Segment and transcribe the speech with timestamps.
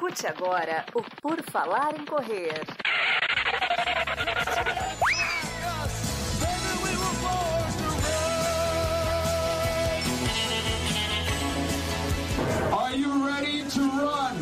[0.00, 2.54] Escute agora o Por Falar em Correr.
[12.72, 14.36] Are you ready to run?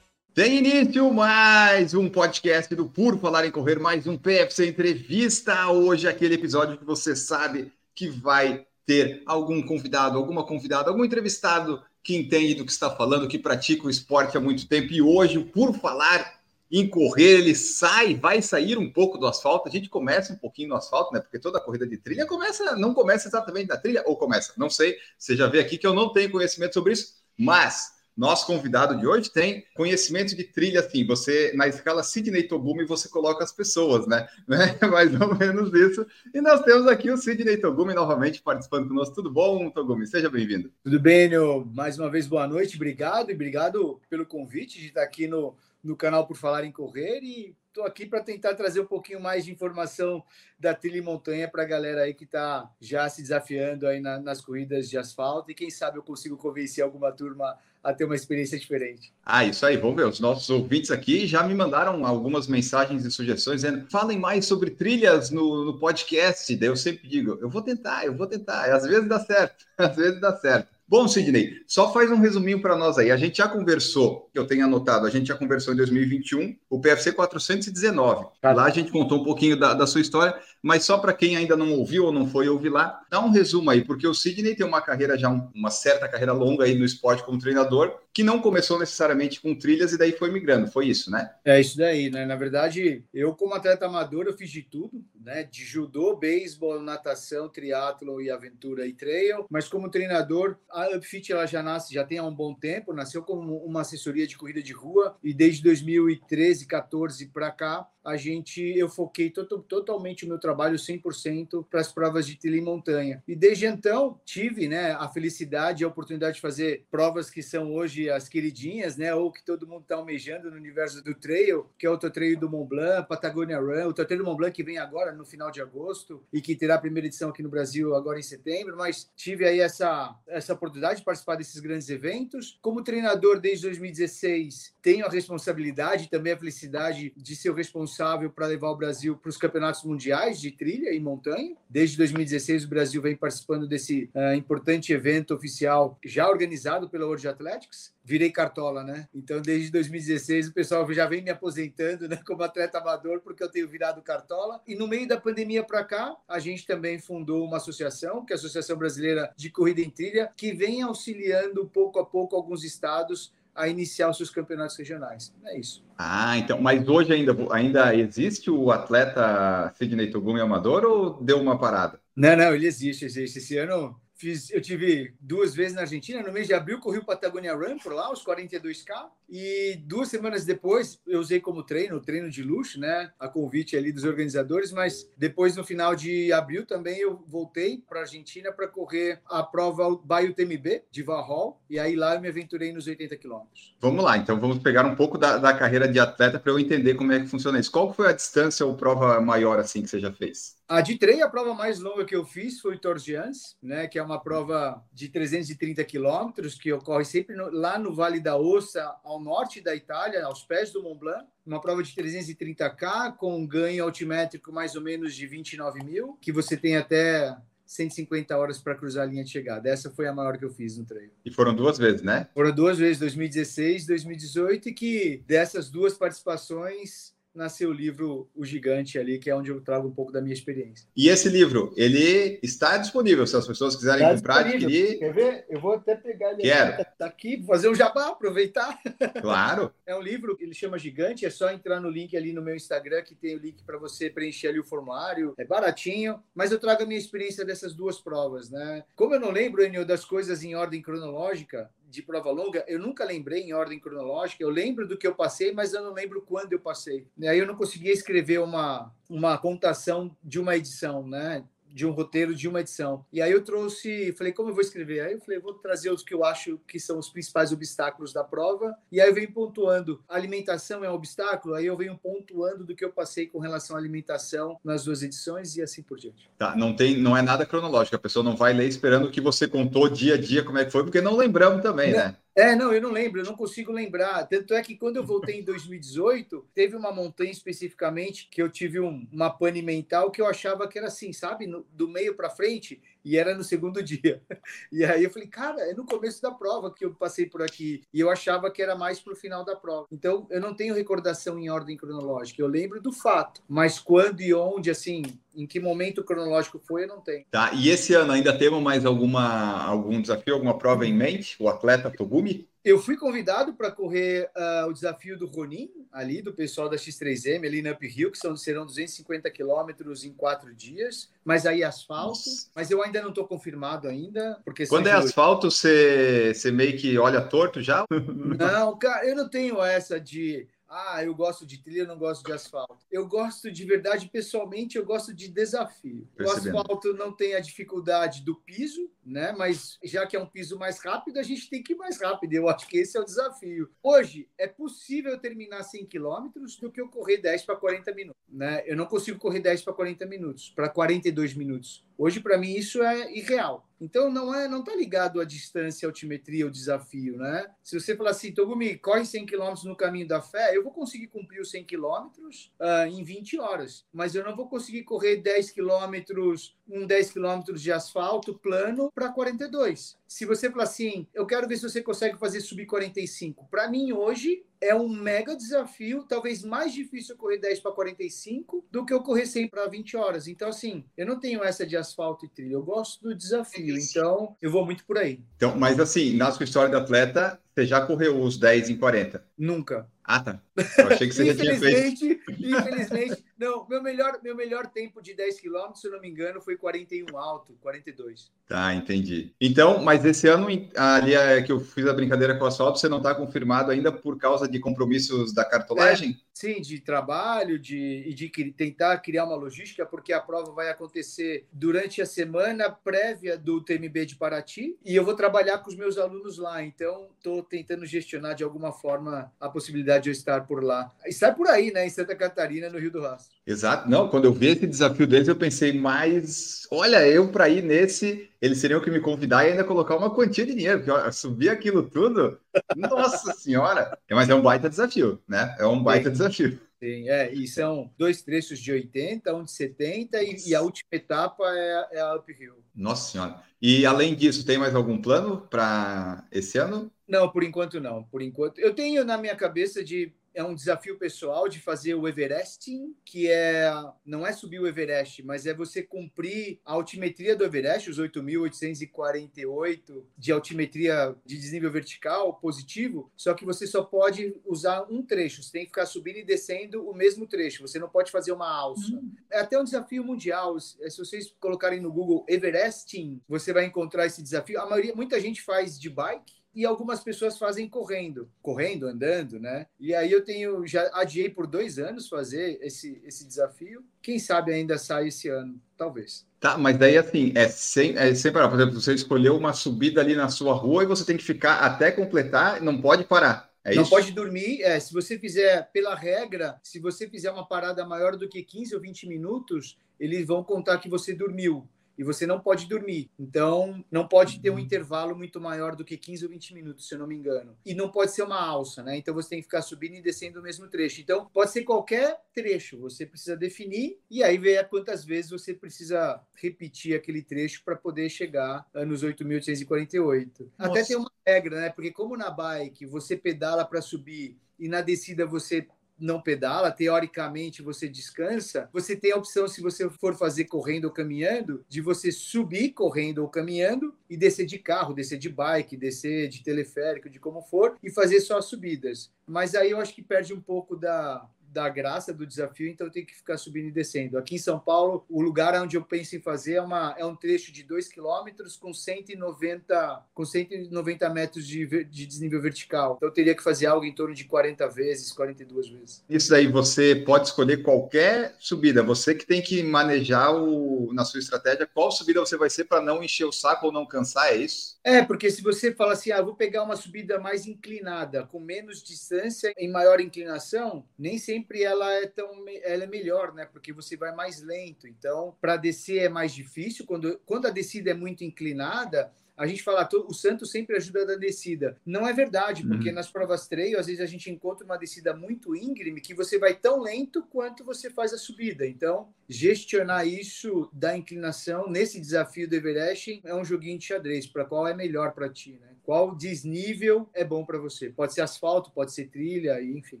[0.34, 5.70] Tem início mais um podcast do Por Falar em Correr, mais um PFC Entrevista.
[5.70, 11.82] Hoje aquele episódio que você sabe que vai ter algum convidado, alguma convidada, algum entrevistado
[12.02, 14.92] que entende do que está falando, que pratica o esporte há muito tempo.
[14.92, 19.68] E hoje, Por Falar em Correr, ele sai, vai sair um pouco do asfalto.
[19.68, 21.20] A gente começa um pouquinho no asfalto, né?
[21.20, 24.96] Porque toda corrida de trilha começa, não começa exatamente na trilha, ou começa, não sei.
[25.18, 29.06] Você já vê aqui que eu não tenho conhecimento sobre isso, mas nosso convidado de
[29.06, 34.06] hoje tem conhecimento de trilha, assim, você, na escala Sidney Togumi, você coloca as pessoas,
[34.06, 34.28] né?
[34.46, 34.78] né?
[34.88, 36.06] Mais ou menos isso.
[36.34, 39.14] E nós temos aqui o Sidney Togumi novamente participando conosco.
[39.14, 40.06] Tudo bom, Togumi?
[40.06, 40.70] Seja bem-vindo.
[40.84, 41.64] Tudo bem, Neo?
[41.74, 45.96] Mais uma vez, boa noite, obrigado e obrigado pelo convite de estar aqui no, no
[45.96, 49.50] canal Por Falar em Correr e estou aqui para tentar trazer um pouquinho mais de
[49.50, 50.22] informação
[50.58, 54.20] da trilha e montanha para a galera aí que está já se desafiando aí na,
[54.20, 58.14] nas corridas de asfalto e quem sabe eu consigo convencer alguma turma a ter uma
[58.14, 59.12] experiência diferente.
[59.24, 60.06] Ah, isso aí, vamos ver.
[60.06, 64.70] Os nossos ouvintes aqui já me mandaram algumas mensagens e sugestões dizendo: falem mais sobre
[64.70, 66.54] trilhas no, no podcast.
[66.56, 68.72] Daí eu sempre digo: eu vou tentar, eu vou tentar.
[68.72, 70.68] Às vezes dá certo, às vezes dá certo.
[70.92, 73.10] Bom, Sidney, só faz um resuminho para nós aí.
[73.10, 77.12] A gente já conversou, eu tenho anotado, a gente já conversou em 2021, o PFC
[77.12, 78.26] 419.
[78.42, 81.56] Lá a gente contou um pouquinho da, da sua história, mas só para quem ainda
[81.56, 84.64] não ouviu ou não foi ouvir lá, dá um resumo aí, porque o Sidney tem
[84.64, 88.78] uma carreira já, uma certa carreira longa aí no esporte como treinador, que não começou
[88.78, 91.32] necessariamente com trilhas e daí foi migrando, foi isso, né?
[91.44, 92.24] É isso daí, né?
[92.24, 95.42] Na verdade, eu como atleta amador, eu fiz de tudo, né?
[95.42, 101.46] De judô, beisebol, natação, triatlo e aventura e trail, mas como treinador, a Upfit ela
[101.46, 104.72] já nasce, já tem há um bom tempo, nasceu como uma assessoria de corrida de
[104.72, 110.38] rua e desde 2013, 14 para cá, a gente eu foquei to totalmente o meu
[110.38, 113.22] trabalho 100% para as provas de trilha e montanha.
[113.26, 117.72] E desde então tive, né, a felicidade e a oportunidade de fazer provas que são
[117.72, 121.86] hoje as queridinhas, né, ou que todo mundo está almejando no universo do trail, que
[121.86, 124.78] é o Trail do Mont Blanc, Patagonia Run, o Trail do Mont Blanc que vem
[124.78, 128.18] agora no final de agosto e que terá a primeira edição aqui no Brasil agora
[128.18, 132.58] em setembro, mas tive aí essa essa oportunidade de participar desses grandes eventos.
[132.60, 138.30] Como treinador desde 2016, tenho a responsabilidade e também a felicidade de ser o responsável
[138.30, 141.56] para levar o Brasil para os campeonatos mundiais de trilha e montanha.
[141.68, 147.26] Desde 2016, o Brasil vem participando desse uh, importante evento oficial já organizado pela World
[147.26, 147.94] Athletics.
[148.04, 149.08] Virei cartola, né?
[149.14, 153.50] Então, desde 2016, o pessoal já vem me aposentando né, como atleta amador, porque eu
[153.50, 154.60] tenho virado cartola.
[154.66, 158.34] E no meio da pandemia para cá, a gente também fundou uma associação, que é
[158.34, 163.32] a Associação Brasileira de Corrida em Trilha, que vem auxiliando pouco a pouco alguns estados
[163.54, 165.32] a iniciar os seus campeonatos regionais.
[165.44, 165.84] É isso.
[165.96, 171.58] Ah, então, mas hoje ainda, ainda existe o atleta Sidney Togumi Amador ou deu uma
[171.58, 172.00] parada?
[172.16, 173.38] Não, não, ele existe, existe.
[173.38, 176.22] Esse ano fiz, eu tive duas vezes na Argentina.
[176.22, 179.08] No mês de abril, corri o Patagonia Run por lá, os 42K.
[179.28, 183.10] E duas semanas depois, eu usei como treino, treino de luxo, né?
[183.18, 184.70] A convite ali dos organizadores.
[184.70, 189.42] Mas depois, no final de abril, também eu voltei para a Argentina para correr a
[189.42, 191.60] prova Baio TMB de Valhall.
[191.68, 193.74] E aí lá eu me aventurei nos 80 quilômetros.
[193.80, 196.94] Vamos lá, então vamos pegar um pouco da, da carreira de atleta para eu entender
[196.94, 197.72] como é que funciona isso.
[197.72, 200.62] Qual foi a distância ou prova maior assim que você já fez?
[200.72, 203.98] A de treino, a prova mais longa que eu fiz foi o Torgians, né, que
[203.98, 208.94] é uma prova de 330 quilômetros que ocorre sempre no, lá no Vale da Ossa,
[209.04, 211.26] ao norte da Itália, aos pés do Mont Blanc.
[211.44, 216.32] Uma prova de 330K com um ganho altimétrico mais ou menos de 29 mil, que
[216.32, 217.36] você tem até
[217.72, 219.68] 150 horas para cruzar a linha de chegada.
[219.68, 221.12] Essa foi a maior que eu fiz no treino.
[221.24, 222.28] E foram duas vezes, né?
[222.34, 228.44] Foram duas vezes, 2016 e 2018, e que dessas duas participações nasceu o livro O
[228.44, 230.86] Gigante ali, que é onde eu trago um pouco da minha experiência.
[230.96, 234.68] E esse livro, ele está disponível, se as pessoas quiserem Tá comprar, disponível.
[234.68, 234.98] adquirir.
[234.98, 235.44] Quer ver?
[235.48, 236.72] Eu vou até pegar ele Quero.
[236.72, 238.78] aqui, tá aqui, fazer um jabá, aproveitar.
[239.20, 239.72] Claro.
[239.86, 242.54] É um livro que ele chama Gigante, é só entrar no link ali no meu
[242.56, 245.34] Instagram, que tem o link para você preencher ali o formulário.
[245.36, 248.84] É baratinho, mas eu trago a minha experiência dessas duas provas, né?
[248.96, 253.04] Como eu não lembro, Enio, das coisas em ordem cronológica, de prova longa, eu nunca
[253.04, 254.42] lembrei em ordem cronológica.
[254.42, 257.06] Eu lembro do que eu passei, mas eu não lembro quando eu passei.
[257.18, 261.44] E aí eu não conseguia escrever uma, uma contação de uma edição, né?
[261.72, 263.04] De um roteiro de uma edição.
[263.12, 265.00] E aí eu trouxe, falei, como eu vou escrever?
[265.00, 268.22] Aí eu falei, vou trazer os que eu acho que são os principais obstáculos da
[268.22, 268.76] prova.
[268.90, 270.02] E aí eu venho pontuando.
[270.08, 273.78] Alimentação é um obstáculo, aí eu venho pontuando do que eu passei com relação à
[273.78, 276.30] alimentação nas duas edições e assim por diante.
[276.38, 277.96] Tá, não tem, não é nada cronológico.
[277.96, 280.64] A pessoa não vai ler esperando o que você contou dia a dia, como é
[280.64, 282.16] que foi, porque não lembramos também, né?
[282.34, 284.26] É, não, eu não lembro, eu não consigo lembrar.
[284.26, 288.80] Tanto é que quando eu voltei em 2018, teve uma montanha especificamente que eu tive
[288.80, 291.46] um, uma pane mental que eu achava que era assim, sabe?
[291.46, 294.22] No, do meio para frente, e era no segundo dia.
[294.70, 297.82] E aí eu falei, cara, é no começo da prova que eu passei por aqui.
[297.92, 299.86] E eu achava que era mais para o final da prova.
[299.90, 302.40] Então, eu não tenho recordação em ordem cronológica.
[302.40, 303.42] Eu lembro do fato.
[303.48, 305.02] Mas quando e onde, assim,
[305.34, 307.24] em que momento cronológico foi, eu não tenho.
[307.30, 311.36] Tá, e esse ano ainda temos mais alguma, algum desafio, alguma prova em mente?
[311.40, 312.48] O atleta Togumi?
[312.64, 317.44] Eu fui convidado para correr uh, o desafio do Ronin, ali, do pessoal da X3M,
[317.44, 322.10] ali na Up Hill, que são, serão 250 quilômetros em quatro dias, mas aí asfalto.
[322.10, 322.50] Nossa.
[322.54, 324.40] Mas eu ainda não estou confirmado ainda.
[324.44, 327.84] porque Quando é asfalto, você, você meio que olha torto já?
[328.38, 332.32] Não, cara, eu não tenho essa de ah, eu gosto de trilha, não gosto de
[332.32, 332.78] asfalto.
[332.90, 336.08] Eu gosto de verdade, pessoalmente, eu gosto de desafio.
[336.18, 339.34] O asfalto não tem a dificuldade do piso, né?
[339.36, 342.32] Mas já que é um piso mais rápido, a gente tem que ir mais rápido.
[342.32, 343.70] Eu acho que esse é o desafio.
[343.82, 348.62] Hoje, é possível terminar 100 quilômetros do que eu correr 10 para 40 minutos, né?
[348.66, 351.84] Eu não consigo correr 10 para 40 minutos, para 42 minutos.
[351.98, 353.68] Hoje, para mim, isso é irreal.
[353.80, 357.50] Então, não é, não está ligado à distância, à altimetria, ao desafio, né?
[357.62, 361.08] Se você falar assim, Togumi, corre 100 km no caminho da fé, eu vou conseguir
[361.08, 365.50] cumprir os 100 km uh, em 20 horas, mas eu não vou conseguir correr 10
[365.50, 369.96] km, um 10 km de asfalto plano para 42.
[370.06, 373.46] Se você falar assim, eu quero ver se você consegue fazer subir 45.
[373.50, 378.84] Para mim, hoje, é um mega desafio, talvez mais difícil correr 10 para 45 do
[378.84, 380.28] que eu correr 100 para 20 horas.
[380.28, 384.36] Então, assim, eu não tenho essa de asfalto e trilha, eu gosto do desafio, então
[384.40, 385.20] eu vou muito por aí.
[385.36, 389.24] Então, mas assim, na sua história de atleta, você já correu os 10 em 40?
[389.36, 389.90] Nunca.
[390.12, 390.42] Ah, tá.
[390.76, 392.04] Eu achei que você já tinha feito.
[392.28, 393.66] Infelizmente, não.
[393.66, 397.16] Meu melhor, meu melhor tempo de 10 km, se eu não me engano, foi 41
[397.16, 398.30] alto, 42.
[398.46, 399.32] Tá, entendi.
[399.40, 402.90] Então, mas esse ano, ali é que eu fiz a brincadeira com o asfalto, você
[402.90, 406.10] não está confirmado ainda por causa de compromissos da cartolagem?
[406.10, 410.68] É, sim, de trabalho, de, e de tentar criar uma logística, porque a prova vai
[410.68, 415.76] acontecer durante a semana prévia do TMB de Paraty, e eu vou trabalhar com os
[415.76, 416.62] meus alunos lá.
[416.62, 420.90] Então, estou tentando gestionar de alguma forma a possibilidade de eu estar por lá.
[421.06, 423.34] Estar por aí, né, em Santa Catarina, no Rio do Rastro.
[423.46, 423.88] Exato.
[423.88, 428.28] Não, quando eu vi esse desafio deles, eu pensei, mas olha, eu para ir nesse,
[428.40, 431.82] eles seriam que me convidar e ainda colocar uma quantia de dinheiro, porque subir aquilo
[431.82, 432.38] tudo,
[432.76, 433.96] nossa senhora.
[434.10, 435.56] Mas é um baita desafio, né?
[435.58, 436.12] É um baita Sim.
[436.12, 436.60] desafio.
[436.82, 440.88] Sim, é, e são dois trechos de 80, um de 70, e, e a última
[440.90, 442.56] etapa é, é a uphill.
[442.74, 443.40] Nossa senhora.
[443.60, 446.90] E além disso, tem mais algum plano para esse ano?
[447.06, 448.02] Não, por enquanto não.
[448.02, 452.08] Por enquanto, eu tenho na minha cabeça de é um desafio pessoal de fazer o
[452.08, 453.70] Everesting, que é
[454.04, 460.04] não é subir o Everest, mas é você cumprir a altimetria do Everest, os 8.848
[460.16, 465.52] de altimetria de desnível vertical positivo, só que você só pode usar um trecho, você
[465.52, 468.92] tem que ficar subindo e descendo o mesmo trecho, você não pode fazer uma alça.
[468.92, 469.12] Uhum.
[469.30, 474.22] É até um desafio mundial, se vocês colocarem no Google Everesting, você vai encontrar esse
[474.22, 474.60] desafio.
[474.60, 479.66] A maioria, muita gente faz de bike, e algumas pessoas fazem correndo, correndo, andando, né?
[479.80, 483.84] E aí eu tenho, já adiei por dois anos fazer esse, esse desafio.
[484.00, 486.26] Quem sabe ainda sai esse ano, talvez.
[486.38, 488.48] Tá, mas daí assim, é sem, é sem parar.
[488.48, 491.58] Por exemplo, você escolheu uma subida ali na sua rua e você tem que ficar
[491.60, 493.50] até completar, não pode parar.
[493.64, 493.90] É não isso?
[493.90, 494.60] pode dormir.
[494.62, 498.74] É, se você fizer, pela regra, se você fizer uma parada maior do que 15
[498.74, 501.68] ou 20 minutos, eles vão contar que você dormiu
[502.02, 503.10] e você não pode dormir.
[503.18, 504.58] Então, não pode ter um uhum.
[504.58, 507.56] intervalo muito maior do que 15 ou 20 minutos, se eu não me engano.
[507.64, 508.96] E não pode ser uma alça, né?
[508.96, 511.00] Então, você tem que ficar subindo e descendo o mesmo trecho.
[511.00, 516.20] Então, pode ser qualquer trecho, você precisa definir e aí ver quantas vezes você precisa
[516.34, 520.48] repetir aquele trecho para poder chegar nos 8.848.
[520.58, 521.70] Até tem uma regra, né?
[521.70, 525.66] Porque como na bike você pedala para subir e na descida você
[526.02, 530.90] não pedala, teoricamente você descansa, você tem a opção, se você for fazer correndo ou
[530.90, 536.28] caminhando, de você subir correndo ou caminhando e descer de carro, descer de bike, descer
[536.28, 539.10] de teleférico, de como for, e fazer só as subidas.
[539.26, 542.92] Mas aí eu acho que perde um pouco da, da graça do desafio, então eu
[542.92, 544.16] tenho que ficar subindo e descendo.
[544.16, 547.14] Aqui em São Paulo, o lugar onde eu penso em fazer é, uma, é um
[547.14, 552.94] trecho de 2 quilômetros com 190, com 190 metros de, de desnível vertical.
[552.96, 556.04] Então eu teria que fazer algo em torno de 40 vezes, 42 vezes.
[556.08, 558.82] Isso aí você pode escolher qualquer subida.
[558.82, 562.80] Você que tem que manejar o, na sua estratégia qual subida você vai ser para
[562.80, 564.78] não encher o saco ou não cansar, é isso?
[564.84, 568.82] É, porque se você fala assim, ah, vou pegar uma subida mais inclinada, com menos
[568.82, 573.46] distância, em maior inclinação, nem sempre ela é tão ela é melhor, né?
[573.46, 574.86] Porque você vai mais lento.
[574.86, 576.86] Então, para descer é mais difícil.
[576.86, 581.14] Quando, quando a descida é muito inclinada, a gente fala, o Santos sempre ajuda na
[581.14, 581.76] descida.
[581.84, 582.94] Não é verdade, porque uhum.
[582.94, 586.54] nas provas trail, às vezes a gente encontra uma descida muito íngreme que você vai
[586.54, 588.66] tão lento quanto você faz a subida.
[588.66, 594.44] Então, gestionar isso da inclinação nesse desafio do Everest é um joguinho de xadrez, para
[594.44, 595.71] qual é melhor para ti, né?
[595.84, 597.90] Qual desnível é bom para você?
[597.90, 600.00] Pode ser asfalto, pode ser trilha, enfim.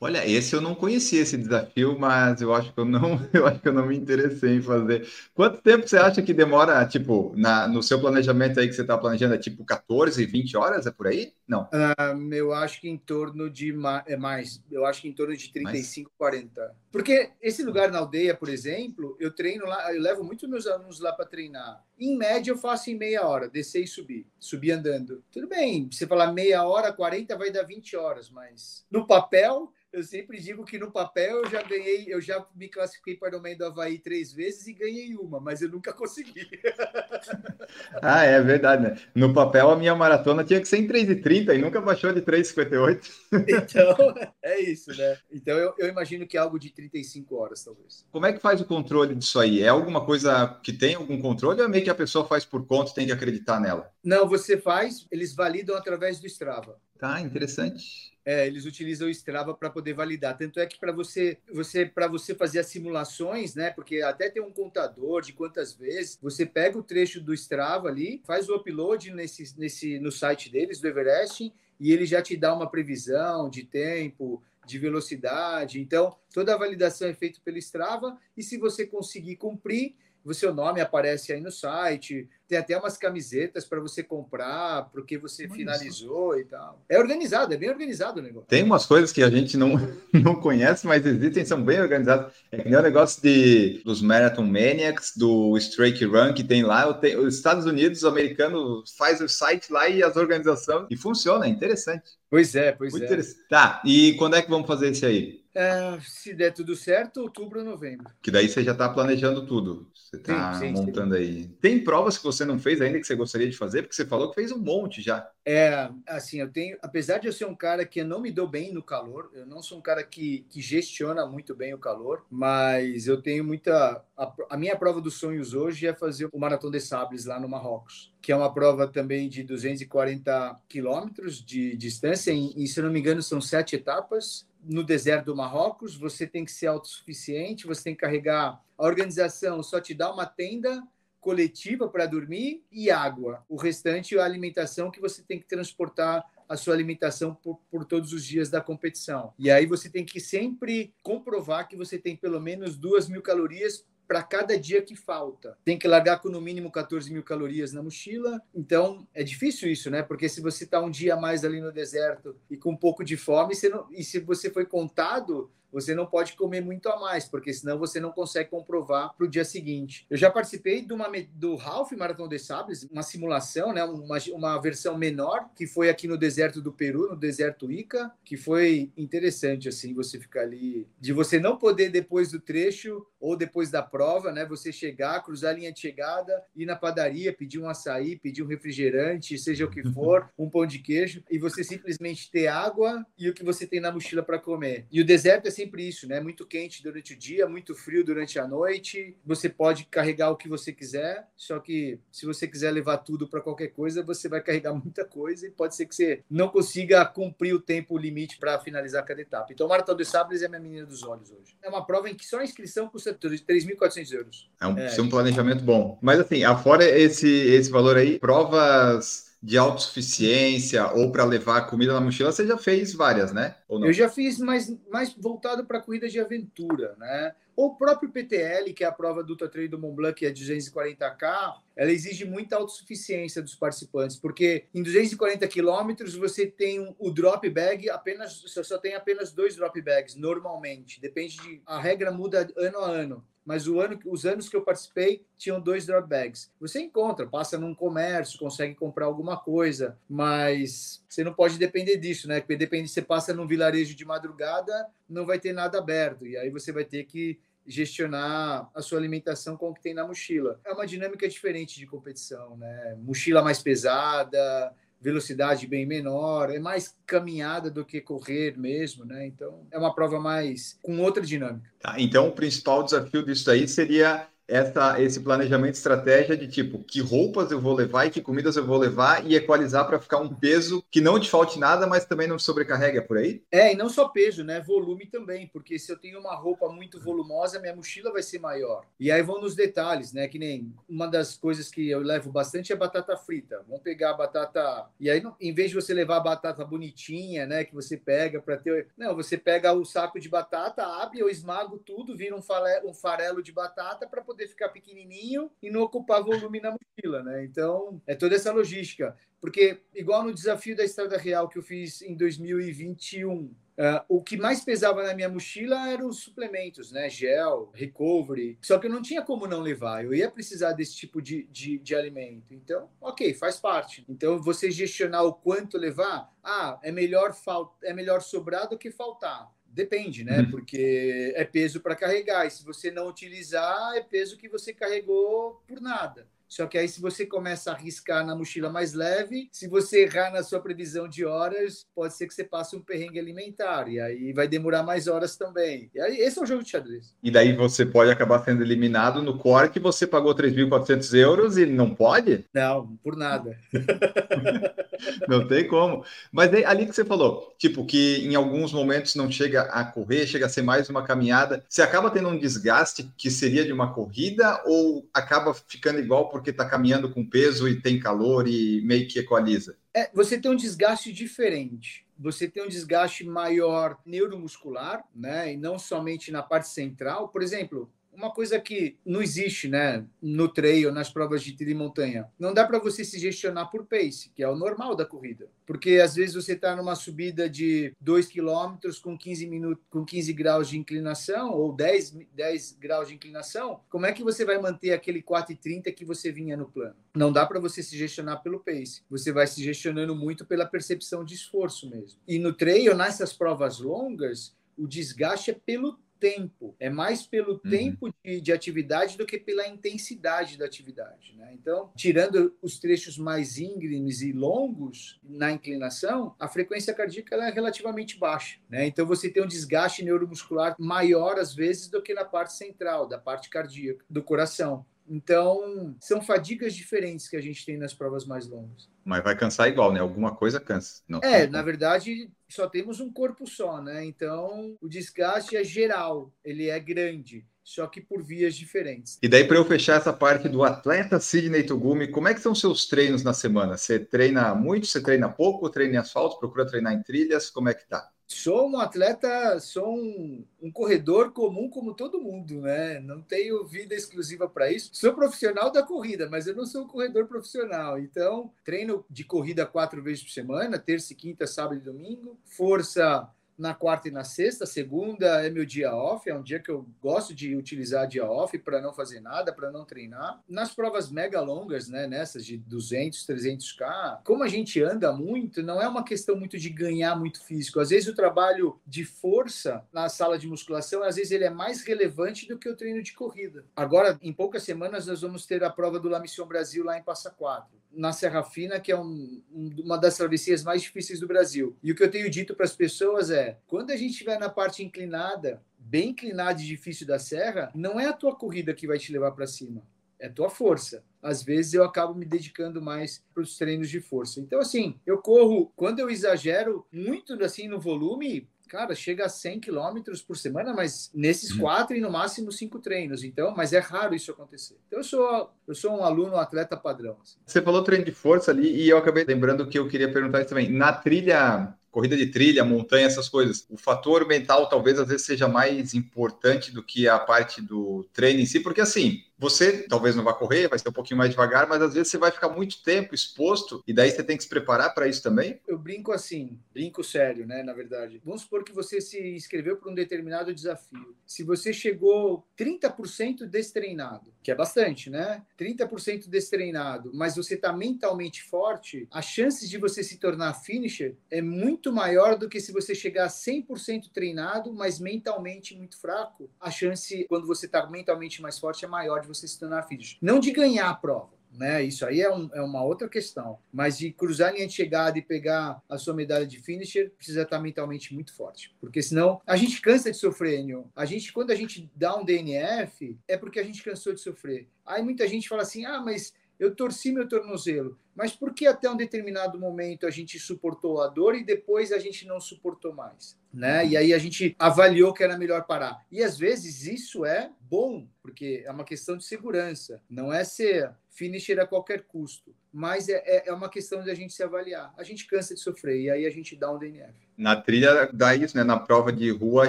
[0.00, 3.60] Olha, esse eu não conhecia esse desafio, mas eu acho que eu não, eu acho
[3.60, 5.06] que eu não me interessei em fazer.
[5.32, 8.98] Quanto tempo você acha que demora, tipo, na, no seu planejamento aí que você está
[8.98, 11.32] planejando, é tipo 14, 20 horas, é por aí?
[11.46, 11.62] Não.
[11.62, 13.74] Uh, eu acho que em torno de
[14.06, 16.34] é mais, eu acho que em torno de 35, mais?
[16.34, 16.76] 40.
[16.90, 20.98] Porque esse lugar na aldeia, por exemplo, eu treino lá, eu levo muito meus alunos
[20.98, 21.84] lá para treinar.
[22.00, 25.22] Em média, eu faço em meia hora, descer e subir, subir andando.
[25.30, 30.02] Tudo bem, você falar meia hora, 40 vai dar 20 horas, mas no papel eu
[30.04, 33.56] sempre digo que no papel eu já ganhei, eu já me classifiquei para o Ironman
[33.56, 36.48] do Havaí três vezes e ganhei uma, mas eu nunca consegui.
[38.00, 38.96] ah, é verdade, né?
[39.14, 43.10] No papel a minha maratona tinha que ser em 3,30 e nunca baixou de 3,58.
[43.48, 45.18] então, é isso, né?
[45.30, 48.06] Então eu, eu, imagino que é algo de 35 horas, talvez.
[48.12, 49.62] Como é que faz o controle disso aí?
[49.62, 52.64] É alguma coisa que tem algum controle ou é meio que a pessoa faz por
[52.66, 53.90] conta e tem que acreditar nela?
[54.04, 56.78] Não, você faz, eles validam através do Strava.
[56.98, 58.09] Tá, interessante.
[58.24, 60.36] É, eles utilizam o Strava para poder validar.
[60.36, 63.70] Tanto é que para você, você para você fazer as simulações, né?
[63.70, 68.20] Porque até tem um contador de quantas vezes você pega o trecho do Strava ali,
[68.26, 72.54] faz o upload nesse, nesse no site deles do Everest e ele já te dá
[72.54, 75.80] uma previsão de tempo, de velocidade.
[75.80, 80.54] Então, toda a validação é feita pelo Strava e se você conseguir cumprir, o seu
[80.54, 86.38] nome aparece aí no site, tem até umas camisetas para você comprar, porque você finalizou
[86.38, 86.82] e tal.
[86.88, 88.48] É organizado, é bem organizado o negócio.
[88.48, 89.74] Tem umas coisas que a gente não,
[90.12, 92.32] não conhece, mas existem, são bem organizadas.
[92.50, 96.92] É que nem o negócio de, dos Marathon Maniacs, do Strike Run que tem lá.
[96.94, 101.46] Tenho, os Estados Unidos, o americano, faz o site lá e as organizações, e funciona,
[101.46, 102.18] é interessante.
[102.28, 103.20] Pois é, pois Muito é.
[103.48, 105.39] Tá, e quando é que vamos fazer isso aí?
[105.54, 108.06] É, se der tudo certo, outubro ou novembro.
[108.22, 109.90] Que daí você já está planejando tudo.
[109.92, 111.20] Você está montando sim.
[111.20, 111.48] aí.
[111.60, 113.82] Tem provas que você não fez ainda que você gostaria de fazer?
[113.82, 115.28] Porque você falou que fez um monte já.
[115.44, 118.72] É, assim, eu tenho, apesar de eu ser um cara que não me dou bem
[118.72, 123.06] no calor, eu não sou um cara que, que gestiona muito bem o calor, mas
[123.06, 124.04] eu tenho muita.
[124.16, 127.48] A, a minha prova dos sonhos hoje é fazer o Maratão de Sables lá no
[127.48, 132.90] Marrocos, que é uma prova também de 240 quilômetros de distância, e, e se não
[132.90, 137.84] me engano são sete etapas no deserto do Marrocos, você tem que ser autossuficiente, você
[137.84, 138.62] tem que carregar.
[138.76, 140.82] A organização só te dá uma tenda
[141.20, 143.44] coletiva para dormir e água.
[143.48, 147.84] O restante é a alimentação que você tem que transportar a sua alimentação por, por,
[147.84, 149.32] todos os dias da competição.
[149.38, 153.84] E aí você tem que sempre comprovar que você tem pelo menos duas mil calorias
[154.10, 155.56] para cada dia que falta.
[155.64, 158.42] Tem que largar com no mínimo 14 mil calorias na mochila.
[158.52, 160.02] Então é difícil isso, né?
[160.02, 163.04] Porque se você está um dia a mais ali no deserto e com um pouco
[163.04, 163.86] de fome, não...
[163.92, 168.00] e se você foi contado, você não pode comer muito a mais, porque senão você
[168.00, 170.06] não consegue comprovar para o dia seguinte.
[170.10, 174.58] Eu já participei de uma, do Ralph Marathon de Sables, uma simulação, né, uma, uma
[174.60, 179.68] versão menor, que foi aqui no deserto do Peru, no deserto Ica, que foi interessante,
[179.68, 184.32] assim, você ficar ali, de você não poder depois do trecho ou depois da prova,
[184.32, 188.42] né, você chegar, cruzar a linha de chegada, ir na padaria, pedir um açaí, pedir
[188.42, 193.04] um refrigerante, seja o que for, um pão de queijo, e você simplesmente ter água
[193.18, 194.86] e o que você tem na mochila para comer.
[194.90, 196.20] E o deserto é sempre isso, né?
[196.20, 199.16] Muito quente durante o dia, muito frio durante a noite.
[199.24, 203.40] Você pode carregar o que você quiser, só que se você quiser levar tudo para
[203.40, 207.54] qualquer coisa, você vai carregar muita coisa e pode ser que você não consiga cumprir
[207.54, 209.52] o tempo limite para finalizar cada etapa.
[209.52, 211.56] Então, o Maratão dos Sables é minha menina dos olhos hoje.
[211.62, 214.50] É uma prova em que só a inscrição custa 3.400 euros.
[214.60, 215.98] É um, é, um planejamento bom.
[216.00, 222.00] Mas assim, afora esse, esse valor aí, provas de autossuficiência ou para levar comida na
[222.00, 223.56] mochila, você já fez várias, né?
[223.68, 227.34] Eu já fiz, mas mais voltado para corrida de aventura, né?
[227.56, 231.54] O próprio PTL, que é a prova do Trail do Mont Blanc, que é 240K,
[231.76, 237.90] ela exige muita autossuficiência dos participantes, porque em 240 quilômetros você tem o drop bag
[237.90, 241.00] apenas, você só tem apenas dois drop bags normalmente.
[241.00, 245.24] Depende de a regra muda ano a ano mas ano, os anos que eu participei
[245.36, 246.52] tinham dois drop bags.
[246.60, 252.28] Você encontra, passa num comércio, consegue comprar alguma coisa, mas você não pode depender disso,
[252.28, 252.38] né?
[252.40, 256.48] Porque depende, você passa num vilarejo de madrugada, não vai ter nada aberto, e aí
[256.48, 260.60] você vai ter que gestionar a sua alimentação com o que tem na mochila.
[260.64, 262.96] É uma dinâmica diferente de competição, né?
[263.00, 269.26] Mochila mais pesada, velocidade bem menor, é mais caminhada do que correr mesmo, né?
[269.26, 271.70] Então é uma prova mais com outra dinâmica.
[271.80, 277.00] Tá, então o principal desafio disso aí seria essa, esse planejamento estratégia de tipo, que
[277.00, 280.34] roupas eu vou levar e que comidas eu vou levar e equalizar para ficar um
[280.34, 283.42] peso que não te falte nada, mas também não sobrecarrega por aí?
[283.50, 284.60] É, e não só peso, né?
[284.60, 288.84] Volume também, porque se eu tenho uma roupa muito volumosa, minha mochila vai ser maior.
[288.98, 290.26] E aí vão nos detalhes, né?
[290.26, 293.62] Que nem uma das coisas que eu levo bastante é batata frita.
[293.68, 294.86] Vamos pegar a batata.
[294.98, 297.64] E aí, em vez de você levar a batata bonitinha, né?
[297.64, 298.88] Que você pega para ter.
[298.96, 303.52] Não, você pega o saco de batata, abre, eu esmago tudo, vira um farelo de
[303.52, 307.44] batata para poder poder ficar pequenininho e não ocupar volume na mochila, né?
[307.44, 309.16] Então, é toda essa logística.
[309.40, 314.36] Porque, igual no desafio da Estrada Real que eu fiz em 2021, Uh, o que
[314.36, 317.08] mais pesava na minha mochila eram os suplementos, né?
[317.08, 318.58] Gel, recovery.
[318.60, 320.04] Só que eu não tinha como não levar.
[320.04, 322.52] Eu ia precisar desse tipo de, de, de alimento.
[322.52, 324.04] Então, ok, faz parte.
[324.06, 328.90] Então, você gestionar o quanto levar, ah, é melhor, fal é melhor sobrar do que
[328.90, 329.50] faltar.
[329.70, 330.40] Depende, né?
[330.40, 330.50] Uhum.
[330.50, 332.46] Porque é peso para carregar.
[332.46, 336.26] E se você não utilizar, é peso que você carregou por nada.
[336.50, 340.32] Só que aí, se você começa a arriscar na mochila mais leve, se você errar
[340.32, 343.88] na sua previsão de horas, pode ser que você passe um perrengue alimentar.
[343.88, 345.88] E aí vai demorar mais horas também.
[345.94, 347.14] E aí, esse é o jogo de xadrez.
[347.22, 351.66] E daí você pode acabar sendo eliminado no core que você pagou 3.400 euros e
[351.66, 352.44] não pode?
[352.52, 353.56] Não, por nada.
[355.28, 356.04] não tem como.
[356.32, 360.46] Mas ali que você falou, tipo, que em alguns momentos não chega a correr, chega
[360.46, 364.60] a ser mais uma caminhada, você acaba tendo um desgaste que seria de uma corrida
[364.66, 369.06] ou acaba ficando igual por porque está caminhando com peso e tem calor e meio
[369.06, 369.76] que equaliza?
[369.94, 372.06] É, você tem um desgaste diferente.
[372.18, 375.52] Você tem um desgaste maior neuromuscular, né?
[375.52, 377.28] E não somente na parte central.
[377.28, 381.74] Por exemplo, uma coisa que não existe, né, no trail, nas provas de trilha e
[381.74, 382.28] montanha.
[382.38, 385.48] Não dá para você se gestionar por pace, que é o normal da corrida.
[385.66, 390.32] Porque às vezes você está numa subida de 2 km com 15 minutos, com 15
[390.32, 394.92] graus de inclinação ou 10, 10 graus de inclinação, como é que você vai manter
[394.92, 396.96] aquele 4,30 que você vinha no plano?
[397.14, 399.02] Não dá para você se gestionar pelo pace.
[399.08, 402.18] Você vai se gestionando muito pela percepção de esforço mesmo.
[402.26, 407.70] E no trail, nessas provas longas, o desgaste é pelo tempo, é mais pelo uhum.
[407.70, 411.34] tempo de, de, atividade do que pela intensidade da atividade.
[411.36, 411.52] Né?
[411.54, 418.18] Então, tirando os trechos mais íngremes e longos na inclinação, a frequência cardíaca é relativamente
[418.18, 418.60] baixa.
[418.68, 418.86] Né?
[418.86, 423.18] Então, você tem um desgaste neuromuscular maior, às vezes, do que na parte central, da
[423.18, 424.84] parte cardíaca, do coração.
[425.12, 428.88] Então, são fadigas diferentes que a gente tem nas provas mais longas.
[429.04, 429.98] Mas vai cansar igual, né?
[429.98, 431.02] Alguma coisa cansa.
[431.08, 434.04] Não, é, na verdade, só temos um corpo só, né?
[434.04, 439.16] Então, o desgaste é geral, ele é grande só que por vias diferentes.
[439.22, 442.52] E daí, para eu fechar essa parte do atleta Sidney Togumi, como é que são
[442.52, 443.76] seus treinos na semana?
[443.76, 447.74] Você treina muito, você treina pouco, treina em asfalto, procura treinar em trilhas, como é
[447.74, 448.10] que tá?
[448.32, 453.00] Sou um atleta, sou um, um corredor comum como todo mundo, né?
[453.00, 454.90] Não tenho vida exclusiva para isso.
[454.92, 457.98] Sou profissional da corrida, mas eu não sou um corredor profissional.
[457.98, 462.38] Então, treino de corrida quatro vezes por semana, terça, quinta, sábado e domingo.
[462.44, 463.28] Força
[463.60, 464.64] na quarta e na sexta.
[464.64, 468.58] Segunda é meu dia off, é um dia que eu gosto de utilizar dia off
[468.58, 470.42] para não fazer nada, para não treinar.
[470.48, 475.80] Nas provas mega longas, né, nessas de 200, 300k, como a gente anda muito, não
[475.80, 477.80] é uma questão muito de ganhar muito físico.
[477.80, 481.84] Às vezes o trabalho de força na sala de musculação, às vezes ele é mais
[481.84, 483.66] relevante do que o treino de corrida.
[483.76, 487.02] Agora, em poucas semanas, nós vamos ter a prova do La Mission Brasil lá em
[487.02, 491.26] Passa Quatro na Serra Fina, que é um, um, uma das travessias mais difíceis do
[491.26, 491.76] Brasil.
[491.82, 494.48] E o que eu tenho dito para as pessoas é: quando a gente estiver na
[494.48, 498.98] parte inclinada, bem inclinada e difícil da serra, não é a tua corrida que vai
[498.98, 499.82] te levar para cima,
[500.18, 501.04] é a tua força.
[501.22, 504.40] Às vezes eu acabo me dedicando mais para os treinos de força.
[504.40, 509.58] Então, assim, eu corro, quando eu exagero muito assim no volume, cara, chega a 100
[509.58, 511.58] quilômetros por semana, mas nesses uhum.
[511.58, 513.24] quatro e no máximo cinco treinos.
[513.24, 514.76] Então, mas é raro isso acontecer.
[514.86, 517.16] Então, eu sou, eu sou um aluno, um atleta padrão.
[517.20, 517.36] Assim.
[517.44, 520.50] Você falou treino de força ali e eu acabei lembrando que eu queria perguntar isso
[520.50, 520.70] também.
[520.70, 523.66] Na trilha corrida de trilha, montanha, essas coisas.
[523.68, 528.38] O fator mental talvez às vezes seja mais importante do que a parte do treino
[528.38, 531.66] em si, porque assim, você talvez não vá correr, vai ser um pouquinho mais devagar,
[531.66, 534.48] mas às vezes você vai ficar muito tempo exposto e daí você tem que se
[534.48, 535.58] preparar para isso também?
[535.66, 538.20] Eu brinco assim, brinco sério, né, na verdade.
[538.22, 541.16] Vamos supor que você se inscreveu para um determinado desafio.
[541.26, 545.42] Se você chegou 30% destreinado, que é bastante, né?
[545.58, 551.40] 30% destreinado, mas você está mentalmente forte, as chances de você se tornar finisher é
[551.40, 556.50] muito maior do que se você chegar 100% treinado, mas mentalmente muito fraco.
[556.60, 560.18] A chance, quando você está mentalmente mais forte, é maior de você se tornar finisher.
[560.20, 561.82] Não de ganhar a prova, né?
[561.82, 563.58] Isso aí é, um, é, uma outra questão.
[563.72, 567.42] Mas de cruzar a linha de chegada e pegar a sua medalha de finisher, precisa
[567.42, 568.74] estar mentalmente muito forte.
[568.80, 570.90] Porque senão a gente cansa de sofrer, Enio.
[570.94, 574.68] A gente, quando a gente dá um DNF, é porque a gente cansou de sofrer.
[574.84, 577.98] Aí muita gente fala assim: ah, mas eu torci meu tornozelo.
[578.14, 581.98] Mas por que até um determinado momento a gente suportou a dor e depois a
[581.98, 583.40] gente não suportou mais?
[583.52, 583.86] Né?
[583.86, 586.04] E aí a gente avaliou que era melhor parar.
[586.12, 590.02] E às vezes isso é bom, porque é uma questão de segurança.
[590.08, 592.54] Não é ser finisher a qualquer custo.
[592.70, 594.92] Mas é, é, é uma questão de a gente se avaliar.
[594.98, 597.14] A gente cansa de sofrer e aí a gente dá um DNF.
[597.40, 598.62] Na trilha dá isso, né?
[598.62, 599.68] Na prova de rua a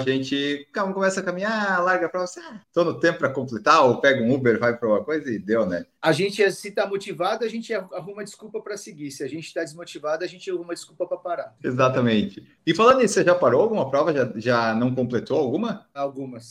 [0.00, 3.82] gente calma, começa a caminhar, larga a prova, assim, ah, tô no tempo para completar,
[3.82, 5.86] ou pega um Uber, vai para uma coisa e deu, né?
[6.02, 9.10] A gente, se está motivado, a gente arruma desculpa para seguir.
[9.10, 11.56] Se a gente está desmotivado, a gente arruma desculpa para parar.
[11.64, 12.46] Exatamente.
[12.66, 14.12] E falando nisso, você já parou alguma prova?
[14.12, 15.86] Já, já não completou alguma?
[15.94, 16.50] Algumas.